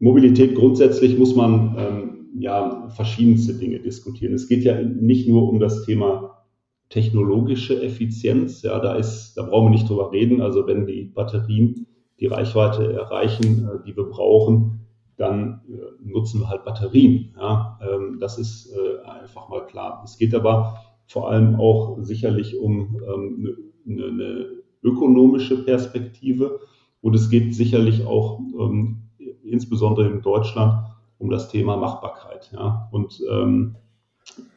Mobilität 0.00 0.54
grundsätzlich 0.54 1.18
muss 1.18 1.34
man 1.34 1.76
ähm, 1.78 2.26
ja 2.38 2.88
verschiedenste 2.90 3.54
Dinge 3.54 3.80
diskutieren. 3.80 4.34
Es 4.34 4.48
geht 4.48 4.64
ja 4.64 4.80
nicht 4.80 5.28
nur 5.28 5.48
um 5.48 5.58
das 5.58 5.84
Thema 5.84 6.44
technologische 6.88 7.82
Effizienz. 7.82 8.62
Ja, 8.62 8.78
da 8.78 8.94
ist, 8.94 9.34
da 9.34 9.42
brauchen 9.42 9.66
wir 9.66 9.70
nicht 9.70 9.88
drüber 9.88 10.12
reden. 10.12 10.40
Also 10.40 10.66
wenn 10.66 10.86
die 10.86 11.04
Batterien 11.04 11.86
die 12.20 12.26
Reichweite 12.26 12.92
erreichen, 12.92 13.68
äh, 13.68 13.84
die 13.86 13.96
wir 13.96 14.04
brauchen, 14.04 14.80
dann 15.16 15.62
äh, 15.68 16.08
nutzen 16.08 16.40
wir 16.40 16.48
halt 16.48 16.64
Batterien. 16.64 17.34
Ja, 17.36 17.78
ähm, 17.82 18.18
das 18.20 18.38
ist 18.38 18.72
äh, 18.72 19.07
einfach 19.28 19.48
mal 19.48 19.66
klar. 19.66 20.02
Es 20.04 20.16
geht 20.16 20.34
aber 20.34 20.80
vor 21.06 21.30
allem 21.30 21.56
auch 21.56 21.98
sicherlich 22.00 22.58
um 22.58 23.00
ähm, 23.06 23.56
eine, 23.86 24.04
eine 24.04 24.46
ökonomische 24.82 25.64
Perspektive 25.64 26.60
und 27.00 27.14
es 27.14 27.30
geht 27.30 27.54
sicherlich 27.54 28.06
auch 28.06 28.40
ähm, 28.58 29.02
insbesondere 29.44 30.08
in 30.08 30.22
Deutschland 30.22 30.84
um 31.18 31.30
das 31.30 31.48
Thema 31.48 31.76
Machbarkeit. 31.76 32.50
Ja. 32.52 32.88
Und 32.92 33.20
ähm, 33.30 33.76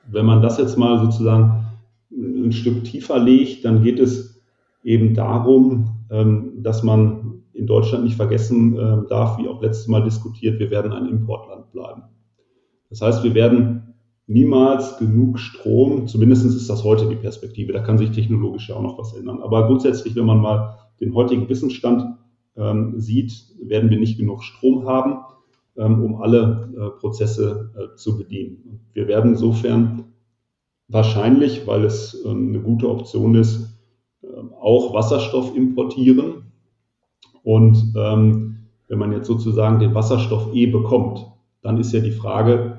wenn 0.09 0.25
man 0.25 0.41
das 0.41 0.57
jetzt 0.57 0.77
mal 0.77 0.99
sozusagen 0.99 1.65
ein 2.11 2.51
Stück 2.51 2.83
tiefer 2.83 3.19
legt, 3.19 3.63
dann 3.65 3.83
geht 3.83 3.99
es 3.99 4.41
eben 4.83 5.13
darum, 5.13 6.05
ähm, 6.09 6.61
dass 6.61 6.83
man 6.83 7.43
in 7.53 7.67
Deutschland 7.67 8.03
nicht 8.03 8.15
vergessen 8.15 8.77
äh, 8.77 9.07
darf, 9.07 9.37
wie 9.37 9.47
auch 9.47 9.61
letztes 9.61 9.87
Mal 9.87 10.03
diskutiert, 10.03 10.59
wir 10.59 10.71
werden 10.71 10.91
ein 10.91 11.07
Importland 11.07 11.71
bleiben. 11.71 12.03
Das 12.89 13.01
heißt, 13.01 13.23
wir 13.23 13.33
werden 13.33 13.90
niemals 14.31 14.97
genug 14.97 15.39
Strom, 15.39 16.07
zumindest 16.07 16.45
ist 16.45 16.69
das 16.69 16.83
heute 16.83 17.07
die 17.07 17.15
Perspektive, 17.15 17.73
da 17.73 17.79
kann 17.79 17.97
sich 17.97 18.11
technologisch 18.11 18.69
ja 18.69 18.75
auch 18.75 18.81
noch 18.81 18.97
was 18.97 19.13
ändern. 19.13 19.41
Aber 19.41 19.67
grundsätzlich, 19.67 20.15
wenn 20.15 20.25
man 20.25 20.39
mal 20.39 20.77
den 20.99 21.13
heutigen 21.13 21.49
Wissensstand 21.49 22.17
ähm, 22.55 22.99
sieht, 22.99 23.33
werden 23.61 23.89
wir 23.89 23.99
nicht 23.99 24.17
genug 24.17 24.43
Strom 24.43 24.87
haben, 24.87 25.17
ähm, 25.77 26.03
um 26.03 26.21
alle 26.21 26.69
äh, 26.75 26.99
Prozesse 26.99 27.71
äh, 27.75 27.95
zu 27.95 28.17
bedienen. 28.17 28.81
Wir 28.93 29.07
werden 29.07 29.31
insofern 29.31 30.05
wahrscheinlich, 30.87 31.65
weil 31.67 31.85
es 31.85 32.23
ähm, 32.25 32.49
eine 32.49 32.59
gute 32.59 32.89
Option 32.89 33.35
ist, 33.35 33.77
äh, 34.23 34.27
auch 34.59 34.93
Wasserstoff 34.93 35.55
importieren. 35.55 36.51
Und 37.43 37.93
ähm, 37.95 38.67
wenn 38.87 38.99
man 38.99 39.11
jetzt 39.11 39.27
sozusagen 39.27 39.79
den 39.79 39.95
Wasserstoff 39.95 40.53
eh 40.53 40.67
bekommt, 40.67 41.25
dann 41.61 41.77
ist 41.77 41.93
ja 41.93 41.99
die 41.99 42.11
Frage, 42.11 42.70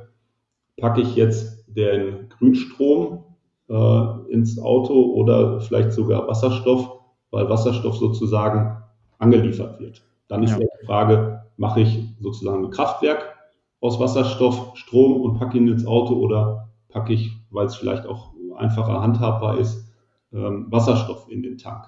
packe 0.79 1.01
ich 1.01 1.15
jetzt 1.17 1.65
den 1.67 2.29
Grünstrom 2.29 3.25
äh, 3.69 4.33
ins 4.33 4.59
Auto 4.59 4.95
oder 5.15 5.61
vielleicht 5.61 5.93
sogar 5.93 6.27
Wasserstoff, 6.29 7.01
weil 7.31 7.49
Wasserstoff 7.49 7.97
sozusagen 7.97 8.83
angeliefert 9.19 9.81
wird. 9.81 10.03
Dann 10.29 10.43
ist 10.43 10.53
ja. 10.53 10.59
die 10.59 10.87
Frage, 10.87 11.43
mache 11.57 11.81
ich 11.81 12.05
sozusagen 12.21 12.65
ein 12.65 12.71
Kraftwerk 12.71 13.37
aus 13.81 13.99
Wasserstoff, 13.99 14.73
Strom 14.75 15.21
und 15.21 15.39
packe 15.39 15.59
ihn 15.59 15.69
ins 15.69 15.87
Auto 15.87 16.15
oder 16.15 16.71
packe 16.89 17.13
ich, 17.13 17.33
weil 17.51 17.67
es 17.67 17.77
vielleicht 17.77 18.07
auch 18.07 18.33
einfacher 18.57 19.01
handhabbar 19.01 19.59
ist, 19.59 19.93
ähm, 20.33 20.67
Wasserstoff 20.71 21.27
in 21.29 21.43
den 21.43 21.59
Tank 21.59 21.87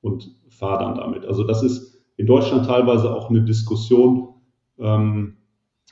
und 0.00 0.30
fahre 0.48 0.84
dann 0.84 0.94
damit. 0.94 1.24
Also 1.24 1.44
das 1.44 1.62
ist 1.62 2.00
in 2.16 2.26
Deutschland 2.26 2.66
teilweise 2.66 3.14
auch 3.14 3.30
eine 3.30 3.42
Diskussion, 3.42 4.34
ähm, 4.78 5.36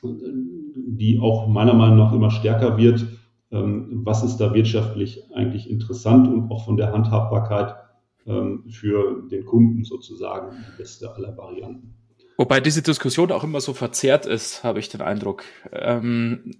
die 0.01 1.19
auch 1.21 1.47
meiner 1.47 1.73
Meinung 1.73 1.97
nach 1.97 2.13
immer 2.13 2.31
stärker 2.31 2.77
wird. 2.77 3.05
Ähm, 3.51 4.01
was 4.05 4.23
ist 4.23 4.37
da 4.37 4.53
wirtschaftlich 4.53 5.23
eigentlich 5.33 5.69
interessant 5.69 6.27
und 6.27 6.51
auch 6.51 6.65
von 6.65 6.77
der 6.77 6.91
Handhabbarkeit 6.91 7.75
für 8.23 9.27
den 9.31 9.45
Kunden 9.45 9.83
sozusagen 9.83 10.51
die 10.51 10.77
beste 10.77 11.11
aller 11.11 11.35
Varianten. 11.35 11.95
Wobei 12.37 12.59
diese 12.59 12.81
Diskussion 12.81 13.31
auch 13.31 13.43
immer 13.43 13.61
so 13.61 13.73
verzerrt 13.73 14.25
ist, 14.25 14.63
habe 14.63 14.79
ich 14.79 14.89
den 14.89 15.01
Eindruck. 15.01 15.43
Ähm, 15.71 16.51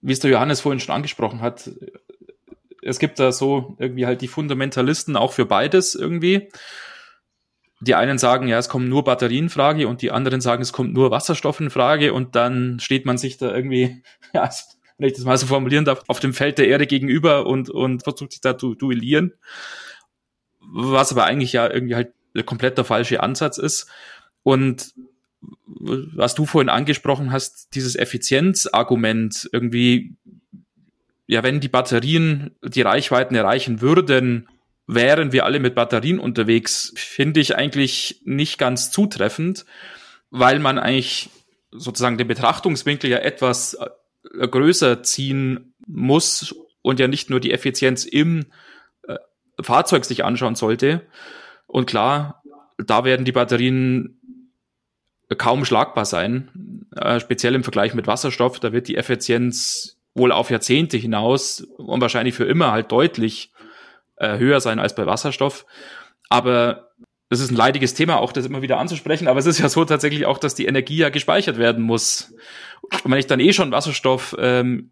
wie 0.00 0.12
es 0.12 0.20
der 0.20 0.30
Johannes 0.30 0.60
vorhin 0.60 0.80
schon 0.80 0.94
angesprochen 0.94 1.40
hat, 1.40 1.70
es 2.82 2.98
gibt 2.98 3.18
da 3.18 3.32
so 3.32 3.76
irgendwie 3.78 4.06
halt 4.06 4.20
die 4.20 4.28
Fundamentalisten 4.28 5.16
auch 5.16 5.32
für 5.32 5.46
beides 5.46 5.94
irgendwie. 5.94 6.48
Die 7.80 7.94
einen 7.94 8.18
sagen, 8.18 8.46
ja, 8.46 8.58
es 8.58 8.68
kommen 8.68 8.88
nur 8.88 9.04
Batterien 9.04 9.44
in 9.44 9.50
Frage 9.50 9.88
und 9.88 10.02
die 10.02 10.10
anderen 10.10 10.40
sagen, 10.40 10.62
es 10.62 10.72
kommt 10.72 10.92
nur 10.92 11.10
Wasserstoff 11.10 11.60
in 11.60 11.70
Frage 11.70 12.12
und 12.12 12.36
dann 12.36 12.78
steht 12.78 13.06
man 13.06 13.16
sich 13.16 13.38
da 13.38 13.54
irgendwie, 13.54 14.02
ja, 14.34 14.50
wenn 14.98 15.08
ich 15.08 15.14
das 15.14 15.24
mal 15.24 15.38
so 15.38 15.46
formulieren 15.46 15.86
darf, 15.86 16.02
auf 16.08 16.20
dem 16.20 16.34
Feld 16.34 16.58
der 16.58 16.68
Erde 16.68 16.86
gegenüber 16.86 17.46
und, 17.46 17.70
und 17.70 18.02
versucht 18.02 18.32
sich 18.32 18.42
da 18.42 18.58
zu 18.58 18.74
duellieren. 18.74 19.32
Was 20.60 21.10
aber 21.10 21.24
eigentlich 21.24 21.54
ja 21.54 21.72
irgendwie 21.72 21.94
halt 21.94 22.12
komplett 22.44 22.76
der 22.76 22.84
falsche 22.84 23.22
Ansatz 23.22 23.56
ist. 23.56 23.88
Und 24.42 24.94
was 25.66 26.34
du 26.34 26.46
vorhin 26.46 26.68
angesprochen 26.68 27.32
hast, 27.32 27.74
dieses 27.74 27.96
Effizienzargument 27.96 29.48
irgendwie, 29.52 30.14
ja, 31.26 31.42
wenn 31.42 31.60
die 31.60 31.68
Batterien 31.68 32.50
die 32.62 32.82
Reichweiten 32.82 33.34
erreichen 33.34 33.80
würden, 33.80 34.48
wären 34.94 35.32
wir 35.32 35.44
alle 35.44 35.60
mit 35.60 35.74
Batterien 35.74 36.18
unterwegs, 36.18 36.92
finde 36.96 37.40
ich 37.40 37.56
eigentlich 37.56 38.20
nicht 38.24 38.58
ganz 38.58 38.90
zutreffend, 38.90 39.64
weil 40.30 40.58
man 40.58 40.78
eigentlich 40.78 41.30
sozusagen 41.70 42.18
den 42.18 42.26
Betrachtungswinkel 42.26 43.08
ja 43.08 43.18
etwas 43.18 43.74
äh, 43.74 44.48
größer 44.48 45.02
ziehen 45.02 45.74
muss 45.86 46.54
und 46.82 46.98
ja 46.98 47.06
nicht 47.06 47.30
nur 47.30 47.38
die 47.38 47.52
Effizienz 47.52 48.04
im 48.04 48.46
äh, 49.06 49.16
Fahrzeug 49.60 50.04
sich 50.04 50.24
anschauen 50.24 50.56
sollte. 50.56 51.06
Und 51.66 51.86
klar, 51.86 52.42
da 52.78 53.04
werden 53.04 53.24
die 53.24 53.32
Batterien 53.32 54.20
kaum 55.38 55.64
schlagbar 55.64 56.04
sein, 56.04 56.88
äh, 56.96 57.20
speziell 57.20 57.54
im 57.54 57.62
Vergleich 57.62 57.94
mit 57.94 58.08
Wasserstoff. 58.08 58.58
Da 58.58 58.72
wird 58.72 58.88
die 58.88 58.96
Effizienz 58.96 60.00
wohl 60.14 60.32
auf 60.32 60.50
Jahrzehnte 60.50 60.96
hinaus 60.96 61.60
und 61.60 62.00
wahrscheinlich 62.00 62.34
für 62.34 62.44
immer 62.44 62.72
halt 62.72 62.90
deutlich 62.90 63.52
äh, 64.20 64.38
höher 64.38 64.60
sein 64.60 64.78
als 64.78 64.94
bei 64.94 65.06
Wasserstoff. 65.06 65.66
Aber 66.28 66.90
das 67.28 67.40
ist 67.40 67.50
ein 67.50 67.56
leidiges 67.56 67.94
Thema, 67.94 68.18
auch 68.18 68.32
das 68.32 68.46
immer 68.46 68.62
wieder 68.62 68.78
anzusprechen. 68.78 69.28
Aber 69.28 69.38
es 69.38 69.46
ist 69.46 69.58
ja 69.58 69.68
so 69.68 69.84
tatsächlich 69.84 70.26
auch, 70.26 70.38
dass 70.38 70.54
die 70.54 70.66
Energie 70.66 70.96
ja 70.96 71.08
gespeichert 71.08 71.58
werden 71.58 71.82
muss. 71.82 72.32
Und 72.82 73.10
wenn 73.10 73.18
ich 73.18 73.26
dann 73.26 73.40
eh 73.40 73.52
schon 73.52 73.72
Wasserstoff 73.72 74.36
ähm, 74.38 74.90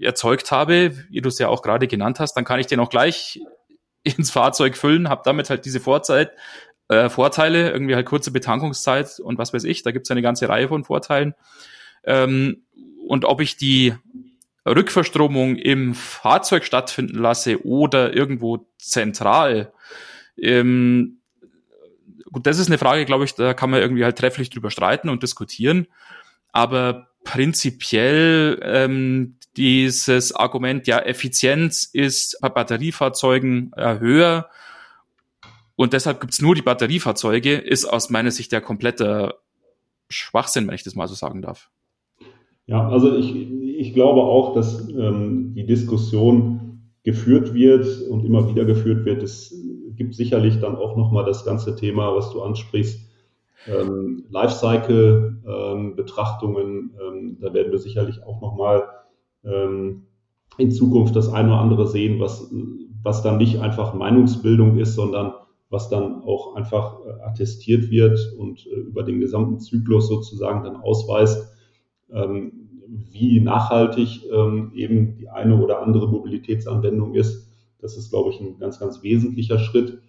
erzeugt 0.00 0.50
habe, 0.50 0.96
wie 1.10 1.20
du 1.20 1.28
es 1.28 1.38
ja 1.38 1.48
auch 1.48 1.62
gerade 1.62 1.86
genannt 1.88 2.20
hast, 2.20 2.34
dann 2.34 2.44
kann 2.44 2.60
ich 2.60 2.66
den 2.66 2.80
auch 2.80 2.90
gleich 2.90 3.40
ins 4.02 4.30
Fahrzeug 4.30 4.76
füllen, 4.76 5.08
habe 5.08 5.22
damit 5.24 5.50
halt 5.50 5.64
diese 5.64 5.80
Vorzeit, 5.80 6.32
äh, 6.88 7.08
Vorteile, 7.08 7.70
irgendwie 7.70 7.94
halt 7.94 8.06
kurze 8.06 8.30
Betankungszeit 8.30 9.20
und 9.20 9.38
was 9.38 9.52
weiß 9.52 9.64
ich, 9.64 9.82
da 9.82 9.90
gibt 9.90 10.06
es 10.06 10.10
eine 10.10 10.22
ganze 10.22 10.48
Reihe 10.48 10.68
von 10.68 10.84
Vorteilen. 10.84 11.34
Ähm, 12.04 12.64
und 13.06 13.24
ob 13.24 13.40
ich 13.40 13.56
die 13.56 13.94
Rückverstromung 14.74 15.56
im 15.56 15.94
Fahrzeug 15.94 16.64
stattfinden 16.64 17.18
lasse 17.18 17.64
oder 17.64 18.14
irgendwo 18.14 18.66
zentral, 18.78 19.72
ähm, 20.36 21.20
gut, 22.32 22.46
das 22.46 22.58
ist 22.58 22.68
eine 22.68 22.78
Frage, 22.78 23.04
glaube 23.04 23.24
ich, 23.24 23.34
da 23.34 23.54
kann 23.54 23.70
man 23.70 23.80
irgendwie 23.80 24.04
halt 24.04 24.18
trefflich 24.18 24.50
drüber 24.50 24.70
streiten 24.70 25.08
und 25.08 25.22
diskutieren. 25.22 25.86
Aber 26.52 27.08
prinzipiell 27.24 28.60
ähm, 28.62 29.36
dieses 29.56 30.34
Argument, 30.34 30.86
ja, 30.86 30.98
Effizienz 31.00 31.84
ist 31.84 32.38
bei 32.40 32.48
Batteriefahrzeugen 32.48 33.72
äh, 33.76 33.98
höher 33.98 34.48
und 35.76 35.92
deshalb 35.92 36.20
gibt's 36.20 36.42
nur 36.42 36.54
die 36.54 36.62
Batteriefahrzeuge, 36.62 37.54
ist 37.56 37.86
aus 37.86 38.10
meiner 38.10 38.30
Sicht 38.30 38.52
der 38.52 38.60
komplette 38.60 39.38
Schwachsinn, 40.10 40.66
wenn 40.66 40.74
ich 40.74 40.82
das 40.82 40.94
mal 40.94 41.08
so 41.08 41.14
sagen 41.14 41.40
darf. 41.40 41.70
Ja, 42.70 42.88
also 42.88 43.14
ich, 43.16 43.34
ich 43.34 43.92
glaube 43.94 44.22
auch, 44.22 44.54
dass 44.54 44.88
ähm, 44.90 45.54
die 45.54 45.66
Diskussion 45.66 46.82
geführt 47.02 47.52
wird 47.52 48.02
und 48.08 48.24
immer 48.24 48.48
wieder 48.48 48.64
geführt 48.64 49.04
wird. 49.04 49.24
Es 49.24 49.52
gibt 49.96 50.14
sicherlich 50.14 50.60
dann 50.60 50.76
auch 50.76 50.96
nochmal 50.96 51.24
das 51.24 51.44
ganze 51.44 51.74
Thema, 51.74 52.14
was 52.14 52.30
du 52.30 52.42
ansprichst, 52.42 53.10
ähm, 53.66 54.22
Lifecycle-Betrachtungen. 54.30 56.64
Ähm, 56.64 56.92
ähm, 57.04 57.38
da 57.40 57.52
werden 57.52 57.72
wir 57.72 57.80
sicherlich 57.80 58.22
auch 58.22 58.40
nochmal 58.40 58.84
ähm, 59.42 60.04
in 60.56 60.70
Zukunft 60.70 61.16
das 61.16 61.28
eine 61.28 61.48
oder 61.48 61.58
andere 61.58 61.88
sehen, 61.88 62.20
was, 62.20 62.54
was 63.02 63.24
dann 63.24 63.38
nicht 63.38 63.58
einfach 63.58 63.94
Meinungsbildung 63.94 64.78
ist, 64.78 64.94
sondern 64.94 65.32
was 65.70 65.88
dann 65.88 66.22
auch 66.22 66.54
einfach 66.54 67.00
äh, 67.04 67.20
attestiert 67.22 67.90
wird 67.90 68.32
und 68.38 68.64
äh, 68.68 68.76
über 68.76 69.02
den 69.02 69.18
gesamten 69.18 69.58
Zyklus 69.58 70.06
sozusagen 70.06 70.62
dann 70.62 70.76
ausweist, 70.76 71.48
ähm, 72.12 72.59
wie 73.12 73.40
nachhaltig 73.40 74.22
ähm, 74.32 74.72
eben 74.74 75.16
die 75.16 75.28
eine 75.28 75.56
oder 75.60 75.82
andere 75.82 76.08
Mobilitätsanwendung 76.08 77.14
ist. 77.14 77.48
Das 77.80 77.96
ist, 77.96 78.10
glaube 78.10 78.30
ich, 78.30 78.40
ein 78.40 78.58
ganz, 78.58 78.78
ganz 78.80 79.02
wesentlicher 79.02 79.58
Schritt, 79.58 80.00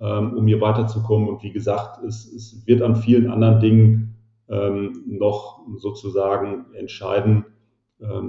ähm, 0.00 0.34
um 0.34 0.46
hier 0.46 0.60
weiterzukommen. 0.60 1.28
Und 1.28 1.42
wie 1.42 1.52
gesagt, 1.52 2.04
es, 2.04 2.30
es 2.32 2.66
wird 2.66 2.82
an 2.82 2.96
vielen 2.96 3.30
anderen 3.30 3.60
Dingen 3.60 4.02
noch 4.48 5.66
sozusagen 5.78 6.66
entscheiden, 6.72 7.46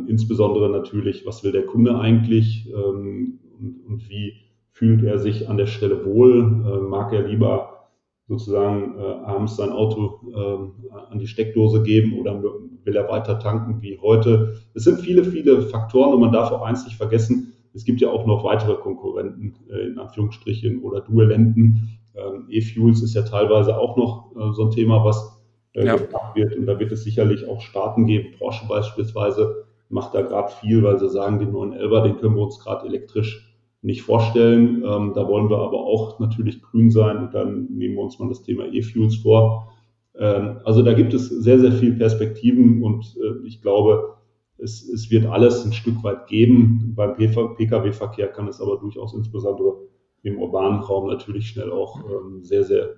insbesondere 0.07 0.67
natürlich, 0.67 1.27
was 1.27 1.43
will 1.43 1.51
der 1.51 1.67
Kunde 1.67 1.99
eigentlich 1.99 2.67
und, 2.73 3.39
und 3.87 4.09
wie 4.09 4.33
fühlt 4.77 5.03
er 5.03 5.17
sich 5.17 5.49
an 5.49 5.57
der 5.57 5.65
Stelle 5.65 6.05
wohl, 6.05 6.39
äh, 6.39 6.81
mag 6.81 7.11
er 7.11 7.27
lieber 7.27 7.89
sozusagen 8.27 8.95
äh, 8.99 9.01
abends 9.01 9.55
sein 9.55 9.71
Auto 9.71 10.19
äh, 10.31 10.91
an 11.11 11.17
die 11.17 11.25
Steckdose 11.25 11.81
geben 11.81 12.19
oder 12.19 12.39
will 12.87 12.95
er 12.95 13.07
weiter 13.07 13.37
tanken 13.37 13.81
wie 13.81 13.99
heute. 14.01 14.55
Es 14.73 14.85
sind 14.85 15.01
viele, 15.01 15.23
viele 15.23 15.61
Faktoren 15.61 16.13
und 16.13 16.21
man 16.21 16.31
darf 16.31 16.51
auch 16.51 16.63
eins 16.63 16.85
nicht 16.85 16.97
vergessen, 16.97 17.53
es 17.77 17.85
gibt 17.85 18.01
ja 18.01 18.09
auch 18.09 18.25
noch 18.25 18.43
weitere 18.43 18.73
Konkurrenten, 18.73 19.53
äh, 19.69 19.87
in 19.87 19.99
Anführungsstrichen, 19.99 20.81
oder 20.81 21.01
Duellenten. 21.01 21.99
Ähm, 22.15 22.47
E-Fuels 22.49 23.03
ist 23.03 23.13
ja 23.13 23.21
teilweise 23.21 23.77
auch 23.77 23.95
noch 23.97 24.31
äh, 24.35 24.51
so 24.53 24.65
ein 24.65 24.71
Thema, 24.71 25.05
was 25.05 25.39
äh, 25.73 25.85
ja. 25.85 25.95
wird. 26.33 26.55
Und 26.55 26.65
da 26.65 26.79
wird 26.79 26.91
es 26.91 27.03
sicherlich 27.03 27.47
auch 27.47 27.61
Staaten 27.61 28.07
geben, 28.07 28.33
Porsche 28.39 28.67
beispielsweise, 28.67 29.67
macht 29.89 30.15
da 30.15 30.23
gerade 30.23 30.51
viel, 30.59 30.81
weil 30.81 30.97
sie 30.97 31.07
sagen, 31.07 31.37
den 31.37 31.51
neuen 31.51 31.73
Elber, 31.73 32.01
den 32.01 32.17
können 32.17 32.35
wir 32.35 32.43
uns 32.43 32.59
gerade 32.59 32.87
elektrisch 32.87 33.55
nicht 33.83 34.01
vorstellen. 34.01 34.83
Ähm, 34.83 35.13
da 35.13 35.27
wollen 35.27 35.51
wir 35.51 35.59
aber 35.59 35.79
auch 35.79 36.19
natürlich 36.19 36.63
grün 36.63 36.89
sein 36.89 37.17
und 37.17 37.35
dann 37.35 37.67
nehmen 37.69 37.95
wir 37.95 38.01
uns 38.01 38.17
mal 38.17 38.27
das 38.27 38.41
Thema 38.41 38.65
E-Fuels 38.65 39.17
vor. 39.17 39.71
Ähm, 40.19 40.57
also 40.63 40.81
da 40.81 40.93
gibt 40.93 41.13
es 41.13 41.29
sehr, 41.29 41.59
sehr 41.59 41.71
viele 41.71 41.95
Perspektiven 41.95 42.83
und 42.83 43.15
äh, 43.17 43.47
ich 43.47 43.61
glaube, 43.61 44.15
es, 44.57 44.87
es 44.89 45.11
wird 45.11 45.27
alles 45.27 45.63
ein 45.65 45.73
Stück 45.73 46.03
weit 46.03 46.27
geben. 46.27 46.93
Beim 46.95 47.15
Pkw-Verkehr 47.15 48.27
kann 48.27 48.47
es 48.47 48.59
aber 48.59 48.77
durchaus 48.77 49.13
insbesondere 49.13 49.75
im 50.23 50.39
urbanen 50.39 50.79
Raum 50.79 51.07
natürlich 51.07 51.49
schnell 51.49 51.71
auch 51.71 52.03
ähm, 52.09 52.43
sehr, 52.43 52.63
sehr 52.63 52.89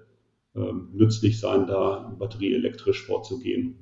ähm, 0.55 0.89
nützlich 0.93 1.39
sein, 1.39 1.67
da 1.67 2.15
batterieelektrisch 2.17 3.05
vorzugehen. 3.05 3.75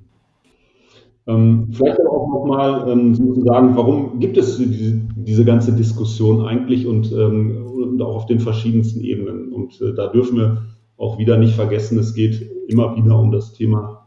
Vielleicht 1.26 2.00
aber 2.00 2.10
auch 2.10 2.28
nochmal 2.30 2.90
ähm, 2.90 3.14
sozusagen, 3.14 3.76
warum 3.76 4.18
gibt 4.18 4.38
es 4.38 4.56
diese, 4.56 4.98
diese 5.14 5.44
ganze 5.44 5.74
Diskussion 5.74 6.46
eigentlich 6.46 6.86
und, 6.86 7.12
und, 7.12 8.00
auch 8.00 8.16
auf 8.16 8.24
den 8.24 8.40
verschiedensten 8.40 9.02
Ebenen? 9.02 9.52
Und 9.52 9.78
äh, 9.82 9.92
da 9.92 10.06
dürfen 10.06 10.38
wir 10.38 10.62
auch 10.96 11.18
wieder 11.18 11.36
nicht 11.36 11.52
vergessen, 11.52 11.98
es 11.98 12.14
geht 12.14 12.50
immer 12.68 12.94
wieder 12.96 13.18
um 13.18 13.32
das 13.32 13.52
Thema 13.52 14.06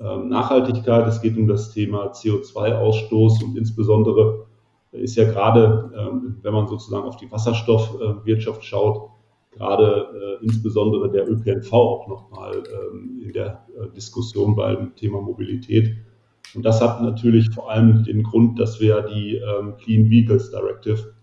ähm, 0.00 0.28
Nachhaltigkeit, 0.28 1.06
es 1.06 1.20
geht 1.20 1.36
um 1.36 1.46
das 1.46 1.70
Thema 1.70 2.12
CO2-Ausstoß 2.12 3.44
und 3.44 3.56
insbesondere 3.56 4.46
ist 4.92 5.16
ja 5.16 5.24
gerade, 5.24 5.90
ähm, 5.96 6.36
wenn 6.42 6.52
man 6.52 6.68
sozusagen 6.68 7.06
auf 7.06 7.16
die 7.16 7.30
Wasserstoffwirtschaft 7.30 8.64
schaut, 8.64 9.10
gerade 9.50 10.38
äh, 10.40 10.44
insbesondere 10.44 11.10
der 11.10 11.30
ÖPNV 11.30 11.72
auch 11.72 12.08
nochmal 12.08 12.62
ähm, 12.66 13.20
in 13.22 13.32
der 13.32 13.66
äh, 13.68 13.88
Diskussion 13.94 14.54
beim 14.54 14.94
Thema 14.96 15.20
Mobilität. 15.20 15.96
Und 16.54 16.64
das 16.64 16.82
hat 16.82 17.00
natürlich 17.00 17.50
vor 17.50 17.70
allem 17.70 18.04
den 18.04 18.22
Grund, 18.22 18.58
dass 18.58 18.78
wir 18.78 19.00
die 19.02 19.40
Clean 19.78 20.10
Vehicles 20.10 20.50
Directive 20.50 21.14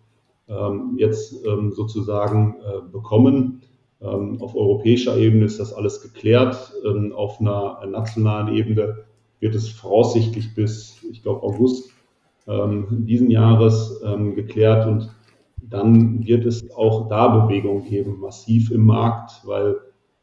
jetzt 0.98 1.36
sozusagen 1.70 2.56
äh, 2.56 2.82
bekommen. 2.92 3.62
Ähm, 4.02 4.42
auf 4.42 4.56
europäischer 4.56 5.18
Ebene 5.18 5.46
ist 5.46 5.60
das 5.60 5.74
alles 5.74 6.02
geklärt. 6.02 6.74
Ähm, 6.86 7.12
auf 7.14 7.40
einer 7.40 7.86
nationalen 7.86 8.56
Ebene 8.56 9.00
wird 9.40 9.56
es 9.56 9.70
voraussichtlich 9.70 10.56
bis, 10.56 11.04
ich 11.12 11.22
glaube, 11.22 11.44
August 11.44 11.92
ähm, 12.48 13.06
diesen 13.06 13.30
Jahres 13.30 14.02
geklärt 14.36 14.88
und 14.88 15.10
dann 15.62 16.26
wird 16.26 16.46
es 16.46 16.72
auch 16.72 17.08
da 17.10 17.28
Bewegung 17.28 17.84
geben, 17.84 18.20
massiv 18.20 18.72
im 18.72 18.86
Markt, 18.86 19.42
weil 19.46 19.76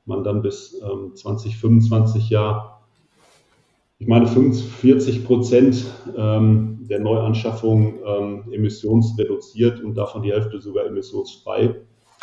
man 0.07 0.25
dann 0.25 0.43
bis 0.43 0.81
2025 1.15 2.31
ja, 2.31 2.81
ich 3.99 4.07
meine, 4.07 4.27
45 4.27 5.25
Prozent 5.25 5.87
der 6.17 7.01
Neuanschaffungen 7.01 8.53
emissionsreduziert 8.53 9.81
und 9.83 9.95
davon 9.95 10.23
die 10.23 10.33
Hälfte 10.33 10.61
sogar 10.61 10.87
emissionsfrei 10.87 11.77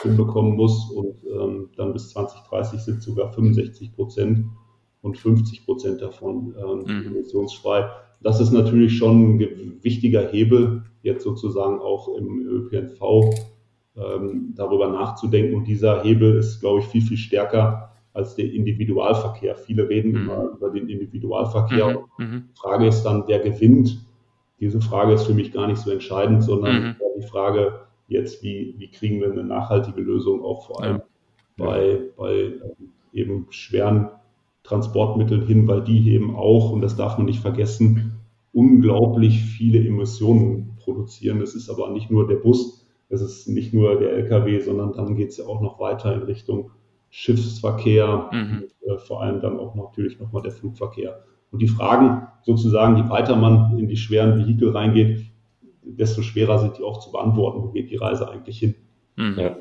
hinbekommen 0.04 0.56
muss. 0.56 0.92
Und 0.92 1.16
ähm, 1.26 1.70
dann 1.76 1.94
bis 1.94 2.10
2030 2.10 2.80
sind 2.80 3.02
sogar 3.02 3.32
65 3.32 3.96
Prozent 3.96 4.46
und 5.02 5.18
50 5.18 5.66
Prozent 5.66 6.02
davon 6.02 6.56
ähm, 6.58 6.84
mhm. 6.86 7.08
emissionsfrei. 7.08 7.90
Das 8.22 8.40
ist 8.40 8.52
natürlich 8.52 8.98
schon 8.98 9.36
ein 9.36 9.84
wichtiger 9.84 10.28
Hebel, 10.28 10.84
jetzt 11.02 11.24
sozusagen 11.24 11.80
auch 11.80 12.16
im 12.18 12.48
ÖPNV 12.48 13.02
ähm, 13.98 14.54
darüber 14.56 14.88
nachzudenken. 14.88 15.56
Und 15.56 15.68
dieser 15.68 16.04
Hebel 16.04 16.38
ist, 16.38 16.62
glaube 16.62 16.80
ich, 16.80 16.86
viel, 16.86 17.02
viel 17.02 17.18
stärker 17.18 17.92
als 18.14 18.36
der 18.36 18.52
Individualverkehr. 18.52 19.56
Viele 19.56 19.90
reden 19.90 20.12
mhm. 20.12 20.18
immer 20.18 20.44
über 20.56 20.70
den 20.70 20.88
Individualverkehr. 20.88 22.06
Mhm. 22.18 22.26
mhm. 22.26 22.44
Die 22.50 22.60
Frage 22.60 22.88
ist 22.88 23.04
dann, 23.04 23.24
wer 23.28 23.40
gewinnt? 23.40 24.06
Diese 24.60 24.80
Frage 24.80 25.14
ist 25.14 25.26
für 25.26 25.34
mich 25.34 25.52
gar 25.52 25.68
nicht 25.68 25.80
so 25.80 25.92
entscheidend, 25.92 26.44
sondern 26.44 26.84
mhm. 26.84 26.96
die 27.18 27.28
Frage, 27.28 27.82
jetzt, 28.08 28.44
wie, 28.44 28.76
wie 28.78 28.90
kriegen 28.90 29.20
wir 29.22 29.32
eine 29.32 29.44
nachhaltige 29.44 30.02
Lösung 30.02 30.44
auch 30.44 30.68
vor 30.68 30.84
allem 30.84 30.98
ja. 30.98 31.66
bei, 31.66 32.02
bei 32.18 32.34
ähm, 32.34 32.92
eben 33.12 33.48
schweren 33.50 34.10
Transportmitteln 34.64 35.46
hin, 35.46 35.68
weil 35.68 35.84
die 35.84 36.14
eben 36.14 36.36
auch, 36.36 36.72
und 36.72 36.82
das 36.82 36.96
darf 36.96 37.18
man 37.18 37.26
nicht 37.26 37.42
vergessen, 37.42 38.22
unglaublich 38.54 39.42
viele 39.42 39.86
Emissionen 39.86 40.78
produzieren. 40.80 41.42
Es 41.42 41.56
ist 41.56 41.70
aber 41.70 41.90
nicht 41.90 42.10
nur 42.12 42.28
der 42.28 42.36
Bus, 42.36 42.88
es 43.10 43.22
ist 43.22 43.48
nicht 43.48 43.74
nur 43.74 44.00
der 44.00 44.14
Lkw, 44.14 44.60
sondern 44.60 44.94
dann 44.94 45.16
geht 45.16 45.30
es 45.30 45.38
ja 45.38 45.46
auch 45.46 45.62
noch 45.62 45.80
weiter 45.80 46.14
in 46.14 46.24
Richtung 46.24 46.72
Schiffsverkehr, 47.10 48.30
mhm. 48.32 48.64
äh, 48.88 48.98
vor 48.98 49.22
allem 49.22 49.40
dann 49.40 49.60
auch 49.60 49.76
natürlich 49.76 50.20
nochmal 50.20 50.42
der 50.42 50.52
Flugverkehr. 50.52 51.24
Und 51.52 51.62
die 51.62 51.68
Fragen 51.68 52.28
sozusagen, 52.42 52.98
je 52.98 53.10
weiter 53.10 53.36
man 53.36 53.78
in 53.78 53.88
die 53.88 53.98
schweren 53.98 54.40
Vehikel 54.40 54.70
reingeht, 54.70 55.26
desto 55.86 56.22
schwerer 56.22 56.60
sind 56.60 56.78
die 56.78 56.84
auch 56.84 57.00
zu 57.00 57.12
beantworten, 57.12 57.64
wo 57.64 57.68
geht 57.70 57.90
die 57.90 57.98
Reise 57.98 58.30
eigentlich 58.30 58.60
hin. 58.60 58.76
Mhm. 59.16 59.40
Ja. 59.40 59.58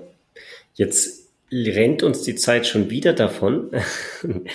Jetzt 0.75 1.33
rennt 1.53 2.03
uns 2.03 2.23
die 2.23 2.35
Zeit 2.35 2.67
schon 2.67 2.91
wieder 2.91 3.13
davon. 3.13 3.71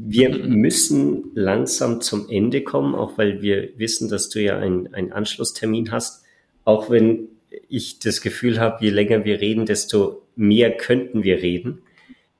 Wir 0.00 0.30
müssen 0.30 1.32
langsam 1.34 2.00
zum 2.00 2.28
Ende 2.30 2.62
kommen, 2.62 2.94
auch 2.94 3.18
weil 3.18 3.42
wir 3.42 3.70
wissen, 3.78 4.08
dass 4.08 4.28
du 4.28 4.40
ja 4.40 4.56
einen, 4.56 4.94
einen 4.94 5.10
Anschlusstermin 5.10 5.90
hast. 5.90 6.24
Auch 6.62 6.88
wenn 6.88 7.30
ich 7.68 7.98
das 7.98 8.20
Gefühl 8.20 8.60
habe, 8.60 8.84
je 8.84 8.90
länger 8.90 9.24
wir 9.24 9.40
reden, 9.40 9.66
desto 9.66 10.22
mehr 10.36 10.76
könnten 10.76 11.24
wir 11.24 11.42
reden. 11.42 11.82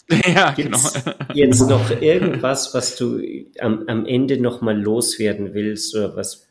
Ja, 0.26 0.52
Gibt's 0.52 0.94
genau. 0.94 1.16
jetzt 1.34 1.68
noch 1.68 2.00
irgendwas, 2.00 2.72
was 2.72 2.96
du 2.96 3.20
am, 3.58 3.84
am 3.88 4.06
Ende 4.06 4.40
nochmal 4.40 4.80
loswerden 4.80 5.52
willst 5.52 5.94
oder 5.94 6.16
was 6.16 6.48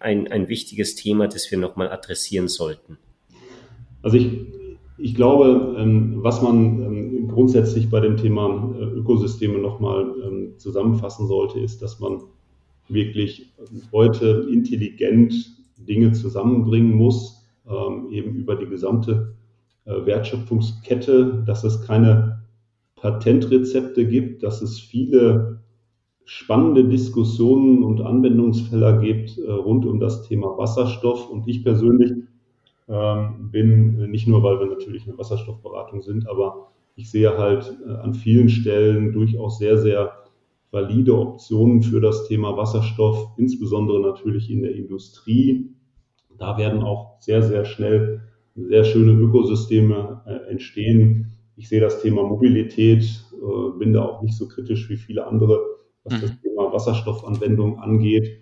ein, 0.00 0.28
ein 0.28 0.48
wichtiges 0.48 0.94
Thema, 0.94 1.28
das 1.28 1.50
wir 1.50 1.58
nochmal 1.58 1.90
adressieren 1.90 2.48
sollten? 2.48 2.98
Also 4.02 4.16
ich, 4.16 4.28
ich 4.98 5.14
glaube, 5.14 5.76
ähm, 5.78 6.22
was 6.22 6.42
man 6.42 6.82
ähm, 6.82 7.28
grundsätzlich 7.28 7.90
bei 7.90 8.00
dem 8.00 8.16
Thema 8.16 8.74
äh, 8.78 8.84
Ökosysteme 8.84 9.58
nochmal 9.58 10.12
ähm, 10.24 10.54
zusammenfassen 10.58 11.26
sollte, 11.26 11.60
ist, 11.60 11.82
dass 11.82 12.00
man 12.00 12.22
wirklich 12.88 13.52
heute 13.92 14.48
intelligent 14.50 15.32
Dinge 15.76 16.12
zusammenbringen 16.12 16.92
muss, 16.92 17.36
eben 18.10 18.34
über 18.34 18.56
die 18.56 18.66
gesamte 18.66 19.36
äh, 19.84 20.06
Wertschöpfungskette, 20.06 21.42
dass 21.46 21.64
es 21.64 21.82
keine 21.82 22.42
Patentrezepte 22.96 24.06
gibt, 24.06 24.42
dass 24.42 24.62
es 24.62 24.78
viele 24.78 25.59
spannende 26.24 26.84
Diskussionen 26.84 27.82
und 27.82 28.00
Anwendungsfälle 28.00 29.00
gibt 29.00 29.38
äh, 29.38 29.50
rund 29.50 29.84
um 29.86 30.00
das 30.00 30.22
Thema 30.28 30.56
Wasserstoff. 30.56 31.28
Und 31.30 31.48
ich 31.48 31.64
persönlich 31.64 32.12
ähm, 32.88 33.50
bin, 33.50 34.10
nicht 34.10 34.26
nur, 34.26 34.42
weil 34.42 34.58
wir 34.58 34.66
natürlich 34.66 35.06
eine 35.06 35.18
Wasserstoffberatung 35.18 36.02
sind, 36.02 36.28
aber 36.28 36.72
ich 36.96 37.10
sehe 37.10 37.36
halt 37.36 37.76
äh, 37.86 37.92
an 37.92 38.14
vielen 38.14 38.48
Stellen 38.48 39.12
durchaus 39.12 39.58
sehr, 39.58 39.78
sehr 39.78 40.12
valide 40.70 41.16
Optionen 41.18 41.82
für 41.82 42.00
das 42.00 42.28
Thema 42.28 42.56
Wasserstoff, 42.56 43.28
insbesondere 43.36 44.00
natürlich 44.00 44.50
in 44.50 44.62
der 44.62 44.74
Industrie. 44.74 45.70
Da 46.38 46.58
werden 46.58 46.82
auch 46.82 47.20
sehr, 47.20 47.42
sehr 47.42 47.64
schnell 47.64 48.22
sehr 48.54 48.84
schöne 48.84 49.12
Ökosysteme 49.12 50.22
äh, 50.26 50.50
entstehen. 50.50 51.32
Ich 51.56 51.68
sehe 51.68 51.80
das 51.80 52.02
Thema 52.02 52.22
Mobilität, 52.22 53.02
äh, 53.32 53.78
bin 53.78 53.92
da 53.92 54.04
auch 54.04 54.22
nicht 54.22 54.36
so 54.36 54.48
kritisch 54.48 54.88
wie 54.88 54.96
viele 54.96 55.26
andere 55.26 55.60
was 56.04 56.14
mhm. 56.14 56.20
das 56.22 56.40
Thema 56.40 56.72
Wasserstoffanwendung 56.72 57.78
angeht. 57.78 58.40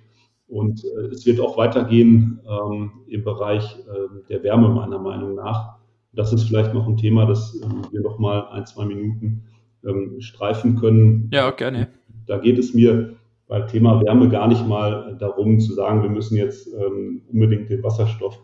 Und 0.49 0.83
äh, 0.85 1.07
es 1.09 1.27
wird 1.27 1.41
auch 1.41 1.57
weitergehen 1.59 2.41
ähm, 2.49 2.93
im 3.07 3.23
Bereich 3.23 3.79
äh, 3.81 4.29
der 4.29 4.43
Wärme 4.43 4.69
meiner 4.69 4.99
Meinung 4.99 5.35
nach. 5.35 5.77
Das 6.13 6.33
ist 6.33 6.45
vielleicht 6.45 6.73
noch 6.73 6.89
ein 6.89 6.97
Thema, 6.97 7.27
das 7.27 7.55
äh, 7.61 7.93
wir 7.93 8.01
noch 8.01 8.19
mal 8.19 8.49
ein, 8.49 8.67
zwei 8.67 8.87
Minuten 8.87 9.45
ähm, 9.85 10.21
streifen 10.21 10.77
können. 10.77 11.29
Ja, 11.33 11.51
gerne. 11.51 11.89
Da 12.27 12.39
geht 12.39 12.59
es 12.59 12.75
mir 12.75 13.17
beim 13.47 13.67
Thema 13.67 14.03
Wärme 14.03 14.29
gar 14.29 14.49
nicht 14.49 14.67
mal 14.67 15.17
darum 15.19 15.61
zu 15.61 15.75
sagen, 15.75 16.03
wir 16.03 16.11
müssen 16.11 16.37
jetzt 16.37 16.69
ähm, 16.75 17.23
unbedingt 17.33 17.71
den 17.71 17.83
Wasserstoff 17.83 18.39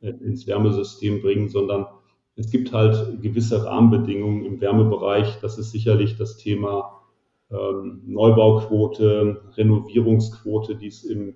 äh, 0.00 0.10
ins 0.10 0.46
Wärmesystem 0.46 1.22
bringen, 1.22 1.48
sondern 1.48 1.86
es 2.36 2.50
gibt 2.50 2.72
halt 2.72 3.22
gewisse 3.22 3.64
Rahmenbedingungen 3.64 4.44
im 4.44 4.60
Wärmebereich. 4.60 5.38
Das 5.40 5.56
ist 5.58 5.70
sicherlich 5.70 6.16
das 6.16 6.36
Thema 6.36 7.00
ähm, 7.50 8.02
Neubauquote, 8.06 9.42
Renovierungsquote, 9.56 10.76
die 10.76 10.88
es 10.88 11.04
im, 11.04 11.34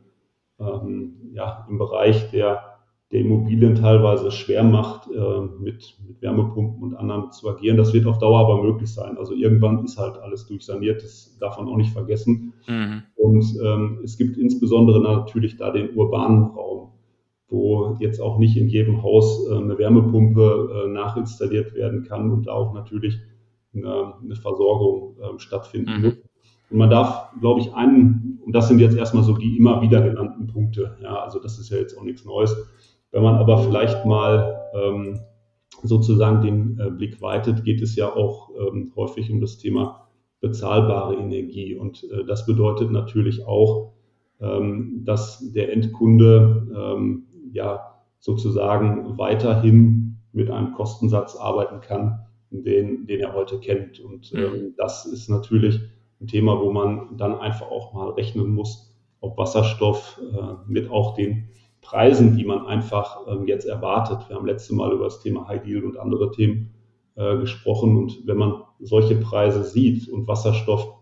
ähm, 0.58 1.30
ja, 1.32 1.66
im 1.68 1.78
Bereich 1.78 2.30
der, 2.30 2.78
der 3.12 3.20
Immobilien 3.20 3.74
teilweise 3.74 4.30
schwer 4.30 4.64
macht, 4.64 5.08
äh, 5.10 5.40
mit, 5.60 5.96
mit 6.06 6.20
Wärmepumpen 6.20 6.82
und 6.82 6.94
anderen 6.94 7.30
zu 7.32 7.48
agieren. 7.48 7.76
Das 7.76 7.92
wird 7.92 8.06
auf 8.06 8.18
Dauer 8.18 8.40
aber 8.40 8.62
möglich 8.62 8.92
sein. 8.92 9.16
Also 9.16 9.34
irgendwann 9.34 9.84
ist 9.84 9.98
halt 9.98 10.18
alles 10.18 10.46
durchsaniert, 10.46 11.02
das 11.02 11.36
darf 11.38 11.58
man 11.58 11.68
auch 11.68 11.76
nicht 11.76 11.92
vergessen. 11.92 12.52
Mhm. 12.66 13.02
Und 13.16 13.44
ähm, 13.62 14.00
es 14.04 14.16
gibt 14.16 14.36
insbesondere 14.36 15.00
natürlich 15.00 15.56
da 15.56 15.70
den 15.70 15.94
urbanen 15.94 16.44
Raum, 16.44 16.92
wo 17.48 17.96
jetzt 18.00 18.20
auch 18.20 18.38
nicht 18.38 18.56
in 18.56 18.68
jedem 18.68 19.02
Haus 19.02 19.48
äh, 19.48 19.54
eine 19.54 19.78
Wärmepumpe 19.78 20.84
äh, 20.84 20.88
nachinstalliert 20.88 21.74
werden 21.74 22.04
kann 22.04 22.30
und 22.30 22.46
da 22.46 22.52
auch 22.52 22.74
natürlich 22.74 23.18
eine, 23.84 24.14
eine 24.22 24.36
Versorgung 24.36 25.16
äh, 25.20 25.38
stattfinden 25.38 25.96
mhm. 25.96 26.02
muss. 26.02 26.14
Und 26.70 26.78
man 26.78 26.90
darf, 26.90 27.30
glaube 27.40 27.60
ich, 27.60 27.72
einen, 27.72 28.40
und 28.44 28.54
das 28.54 28.68
sind 28.68 28.78
jetzt 28.78 28.96
erstmal 28.96 29.22
so 29.22 29.34
die 29.36 29.56
immer 29.56 29.80
wieder 29.80 30.02
genannten 30.02 30.46
Punkte, 30.46 30.96
ja, 31.02 31.16
also 31.16 31.38
das 31.40 31.58
ist 31.58 31.70
ja 31.70 31.78
jetzt 31.78 31.96
auch 31.96 32.02
nichts 32.02 32.24
Neues. 32.24 32.54
Wenn 33.10 33.22
man 33.22 33.36
aber 33.36 33.58
vielleicht 33.58 34.04
mal 34.04 34.60
ähm, 34.74 35.18
sozusagen 35.82 36.42
den 36.42 36.78
äh, 36.78 36.90
Blick 36.90 37.22
weitet, 37.22 37.64
geht 37.64 37.80
es 37.80 37.96
ja 37.96 38.14
auch 38.14 38.50
ähm, 38.58 38.92
häufig 38.96 39.30
um 39.30 39.40
das 39.40 39.58
Thema 39.58 40.08
bezahlbare 40.40 41.14
Energie. 41.14 41.74
Und 41.74 42.04
äh, 42.04 42.24
das 42.26 42.46
bedeutet 42.46 42.90
natürlich 42.90 43.46
auch, 43.46 43.92
ähm, 44.40 45.02
dass 45.04 45.52
der 45.52 45.72
Endkunde 45.72 46.68
ähm, 46.76 47.24
ja 47.52 47.94
sozusagen 48.20 49.18
weiterhin 49.18 50.18
mit 50.32 50.50
einem 50.50 50.72
Kostensatz 50.72 51.36
arbeiten 51.36 51.80
kann, 51.80 52.20
den, 52.50 53.06
den 53.06 53.20
er 53.20 53.34
heute 53.34 53.58
kennt. 53.60 54.00
Und 54.00 54.32
mhm. 54.32 54.38
ähm, 54.38 54.74
das 54.76 55.06
ist 55.06 55.28
natürlich 55.28 55.80
ein 56.20 56.26
Thema, 56.26 56.60
wo 56.60 56.72
man 56.72 57.16
dann 57.16 57.38
einfach 57.38 57.70
auch 57.70 57.92
mal 57.92 58.10
rechnen 58.10 58.54
muss, 58.54 58.94
ob 59.20 59.36
Wasserstoff 59.38 60.20
äh, 60.20 60.70
mit 60.70 60.90
auch 60.90 61.14
den 61.14 61.48
Preisen, 61.80 62.36
die 62.36 62.44
man 62.44 62.66
einfach 62.66 63.26
ähm, 63.28 63.46
jetzt 63.46 63.64
erwartet. 63.64 64.28
Wir 64.28 64.36
haben 64.36 64.46
letzte 64.46 64.74
Mal 64.74 64.92
über 64.92 65.04
das 65.04 65.20
Thema 65.20 65.46
High 65.48 65.62
Deal 65.62 65.84
und 65.84 65.98
andere 65.98 66.30
Themen 66.32 66.74
äh, 67.14 67.36
gesprochen. 67.38 67.96
Und 67.96 68.26
wenn 68.26 68.36
man 68.36 68.62
solche 68.80 69.16
Preise 69.16 69.64
sieht 69.64 70.08
und 70.08 70.26
Wasserstoff 70.26 70.94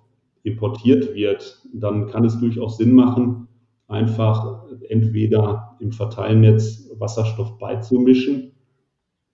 importiert 0.42 1.14
wird, 1.14 1.61
dann 1.72 2.06
kann 2.06 2.24
es 2.24 2.38
durchaus 2.38 2.76
Sinn 2.76 2.94
machen, 2.94 3.48
einfach 3.88 4.64
entweder 4.88 5.76
im 5.80 5.92
Verteilnetz 5.92 6.88
Wasserstoff 6.98 7.59
beizumischen 7.59 8.52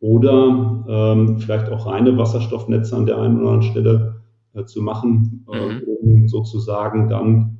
oder 0.02 0.84
ähm, 0.88 1.38
vielleicht 1.38 1.70
auch 1.70 1.86
reine 1.86 2.18
Wasserstoffnetze 2.18 2.96
an 2.96 3.06
der 3.06 3.18
einen 3.18 3.40
oder 3.40 3.52
anderen 3.52 3.70
Stelle 3.70 4.22
äh, 4.52 4.64
zu 4.64 4.82
machen, 4.82 5.46
äh, 5.50 5.56
mhm. 5.56 5.82
um 6.02 6.28
sozusagen 6.28 7.08
dann 7.08 7.58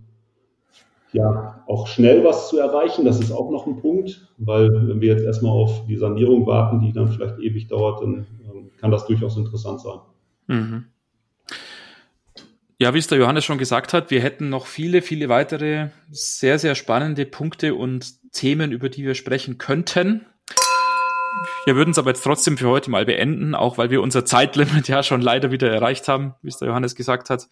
ja 1.12 1.62
auch 1.68 1.86
schnell 1.86 2.24
was 2.24 2.48
zu 2.48 2.58
erreichen. 2.58 3.04
Das 3.04 3.20
ist 3.20 3.30
auch 3.30 3.50
noch 3.52 3.66
ein 3.68 3.80
Punkt, 3.80 4.28
weil 4.38 4.68
wenn 4.88 5.00
wir 5.00 5.12
jetzt 5.12 5.24
erstmal 5.24 5.52
auf 5.52 5.86
die 5.86 5.96
Sanierung 5.96 6.44
warten, 6.46 6.80
die 6.80 6.92
dann 6.92 7.08
vielleicht 7.08 7.38
ewig 7.38 7.68
dauert, 7.68 8.02
dann 8.02 8.26
ähm, 8.44 8.70
kann 8.80 8.90
das 8.90 9.06
durchaus 9.06 9.36
interessant 9.36 9.80
sein. 9.80 10.00
Mhm. 10.48 10.86
Ja, 12.80 12.92
wie 12.92 12.98
es 12.98 13.06
der 13.06 13.18
Johannes 13.18 13.44
schon 13.44 13.58
gesagt 13.58 13.92
hat, 13.92 14.10
wir 14.10 14.20
hätten 14.20 14.48
noch 14.48 14.66
viele, 14.66 15.02
viele 15.02 15.28
weitere 15.28 15.90
sehr, 16.10 16.58
sehr 16.58 16.74
spannende 16.74 17.24
Punkte 17.24 17.76
und 17.76 18.32
Themen, 18.32 18.72
über 18.72 18.88
die 18.88 19.04
wir 19.04 19.14
sprechen 19.14 19.58
könnten. 19.58 20.26
Wir 21.64 21.76
würden 21.76 21.90
es 21.90 21.98
aber 21.98 22.10
jetzt 22.10 22.22
trotzdem 22.22 22.56
für 22.56 22.68
heute 22.68 22.90
mal 22.90 23.04
beenden, 23.04 23.54
auch 23.54 23.78
weil 23.78 23.90
wir 23.90 24.02
unser 24.02 24.24
Zeitlimit 24.24 24.88
ja 24.88 25.02
schon 25.02 25.20
leider 25.20 25.50
wieder 25.50 25.70
erreicht 25.70 26.08
haben, 26.08 26.34
wie 26.42 26.48
es 26.48 26.58
der 26.58 26.68
Johannes 26.68 26.94
gesagt 26.94 27.30
hat. 27.30 27.48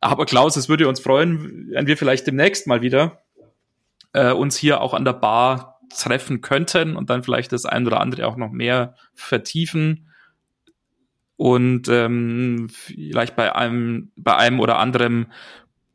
Aber 0.00 0.26
Klaus, 0.26 0.56
es 0.56 0.68
würde 0.68 0.88
uns 0.88 1.00
freuen, 1.00 1.68
wenn 1.70 1.86
wir 1.86 1.96
vielleicht 1.96 2.26
demnächst 2.26 2.66
mal 2.66 2.82
wieder 2.82 3.22
äh, 4.12 4.32
uns 4.32 4.56
hier 4.56 4.80
auch 4.80 4.94
an 4.94 5.04
der 5.04 5.14
Bar 5.14 5.80
treffen 5.96 6.40
könnten 6.40 6.96
und 6.96 7.10
dann 7.10 7.22
vielleicht 7.22 7.52
das 7.52 7.66
ein 7.66 7.86
oder 7.86 8.00
andere 8.00 8.26
auch 8.26 8.36
noch 8.36 8.50
mehr 8.50 8.94
vertiefen 9.14 10.10
und 11.36 11.88
ähm, 11.88 12.68
vielleicht 12.70 13.36
bei 13.36 13.54
einem, 13.54 14.12
bei 14.16 14.36
einem 14.36 14.60
oder 14.60 14.78
anderen 14.78 15.32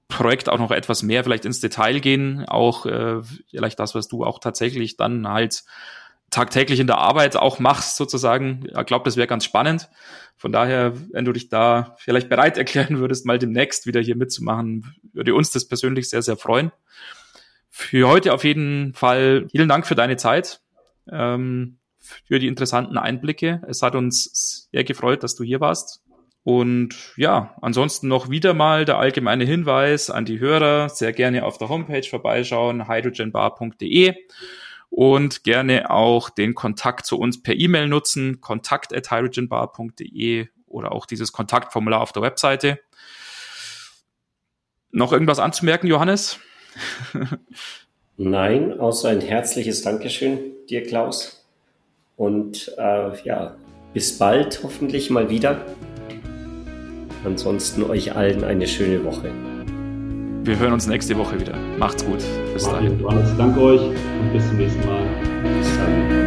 Projekt 0.07 0.49
auch 0.49 0.57
noch 0.57 0.71
etwas 0.71 1.03
mehr 1.03 1.23
vielleicht 1.23 1.45
ins 1.45 1.59
Detail 1.59 1.99
gehen, 1.99 2.45
auch 2.47 2.85
äh, 2.85 3.21
vielleicht 3.49 3.79
das, 3.79 3.95
was 3.95 4.07
du 4.07 4.25
auch 4.25 4.39
tatsächlich 4.39 4.97
dann 4.97 5.27
halt 5.27 5.63
tagtäglich 6.29 6.79
in 6.79 6.87
der 6.87 6.97
Arbeit 6.97 7.35
auch 7.35 7.59
machst, 7.59 7.95
sozusagen. 7.95 8.65
Ich 8.65 8.85
glaube, 8.85 9.05
das 9.05 9.17
wäre 9.17 9.27
ganz 9.27 9.45
spannend. 9.45 9.89
Von 10.37 10.51
daher, 10.51 10.93
wenn 11.11 11.25
du 11.25 11.33
dich 11.33 11.49
da 11.49 11.95
vielleicht 11.97 12.29
bereit 12.29 12.57
erklären 12.57 12.99
würdest, 12.99 13.25
mal 13.25 13.39
demnächst 13.39 13.85
wieder 13.85 14.01
hier 14.01 14.15
mitzumachen, 14.15 14.95
würde 15.13 15.35
uns 15.35 15.51
das 15.51 15.67
persönlich 15.67 16.09
sehr, 16.09 16.21
sehr 16.21 16.37
freuen. 16.37 16.71
Für 17.69 18.07
heute 18.07 18.33
auf 18.33 18.43
jeden 18.43 18.93
Fall 18.93 19.47
vielen 19.51 19.69
Dank 19.69 19.85
für 19.85 19.95
deine 19.95 20.17
Zeit. 20.17 20.61
Ähm, 21.11 21.79
für 22.25 22.39
die 22.39 22.47
interessanten 22.47 22.97
Einblicke. 22.97 23.61
Es 23.67 23.81
hat 23.81 23.95
uns 23.95 24.67
sehr 24.71 24.83
gefreut, 24.83 25.23
dass 25.23 25.35
du 25.35 25.43
hier 25.43 25.59
warst. 25.59 26.01
Und 26.43 26.95
ja, 27.17 27.55
ansonsten 27.61 28.07
noch 28.07 28.29
wieder 28.29 28.53
mal 28.53 28.85
der 28.85 28.97
allgemeine 28.97 29.43
Hinweis 29.43 30.09
an 30.09 30.25
die 30.25 30.39
Hörer, 30.39 30.89
sehr 30.89 31.11
gerne 31.13 31.45
auf 31.45 31.57
der 31.57 31.69
Homepage 31.69 32.07
vorbeischauen, 32.07 32.87
hydrogenbar.de 32.87 34.15
und 34.89 35.43
gerne 35.43 35.89
auch 35.89 36.29
den 36.29 36.55
Kontakt 36.55 37.05
zu 37.05 37.17
uns 37.17 37.41
per 37.41 37.55
E-Mail 37.55 37.87
nutzen, 37.87 38.41
kontakt 38.41 38.93
at 38.93 39.11
hydrogenbar.de 39.11 40.47
oder 40.67 40.91
auch 40.91 41.05
dieses 41.05 41.31
Kontaktformular 41.31 42.01
auf 42.01 42.11
der 42.11 42.21
Webseite. 42.21 42.79
Noch 44.91 45.13
irgendwas 45.13 45.39
anzumerken, 45.39 45.87
Johannes? 45.87 46.39
Nein, 48.17 48.79
außer 48.79 49.09
ein 49.09 49.21
herzliches 49.21 49.81
Dankeschön 49.81 50.39
dir, 50.69 50.83
Klaus. 50.83 51.45
Und 52.17 52.73
äh, 52.77 53.23
ja, 53.23 53.55
bis 53.93 54.17
bald 54.17 54.61
hoffentlich 54.63 55.09
mal 55.09 55.29
wieder. 55.29 55.65
Ansonsten 57.23 57.83
euch 57.83 58.15
allen 58.15 58.43
eine 58.43 58.67
schöne 58.67 59.03
Woche. 59.03 59.31
Wir 60.49 60.57
hören 60.57 60.73
uns 60.73 60.87
nächste 60.87 61.15
Woche 61.15 61.39
wieder. 61.39 61.55
Macht's 61.77 62.03
gut. 62.03 62.23
Bis 62.55 62.63
dahin. 62.63 63.05
Danke 63.37 63.61
euch 63.61 63.81
und 63.81 64.33
bis 64.33 64.47
zum 64.47 64.57
nächsten 64.57 64.83
Mal. 64.83 65.03
Bis 65.43 65.77
dann. 65.77 66.18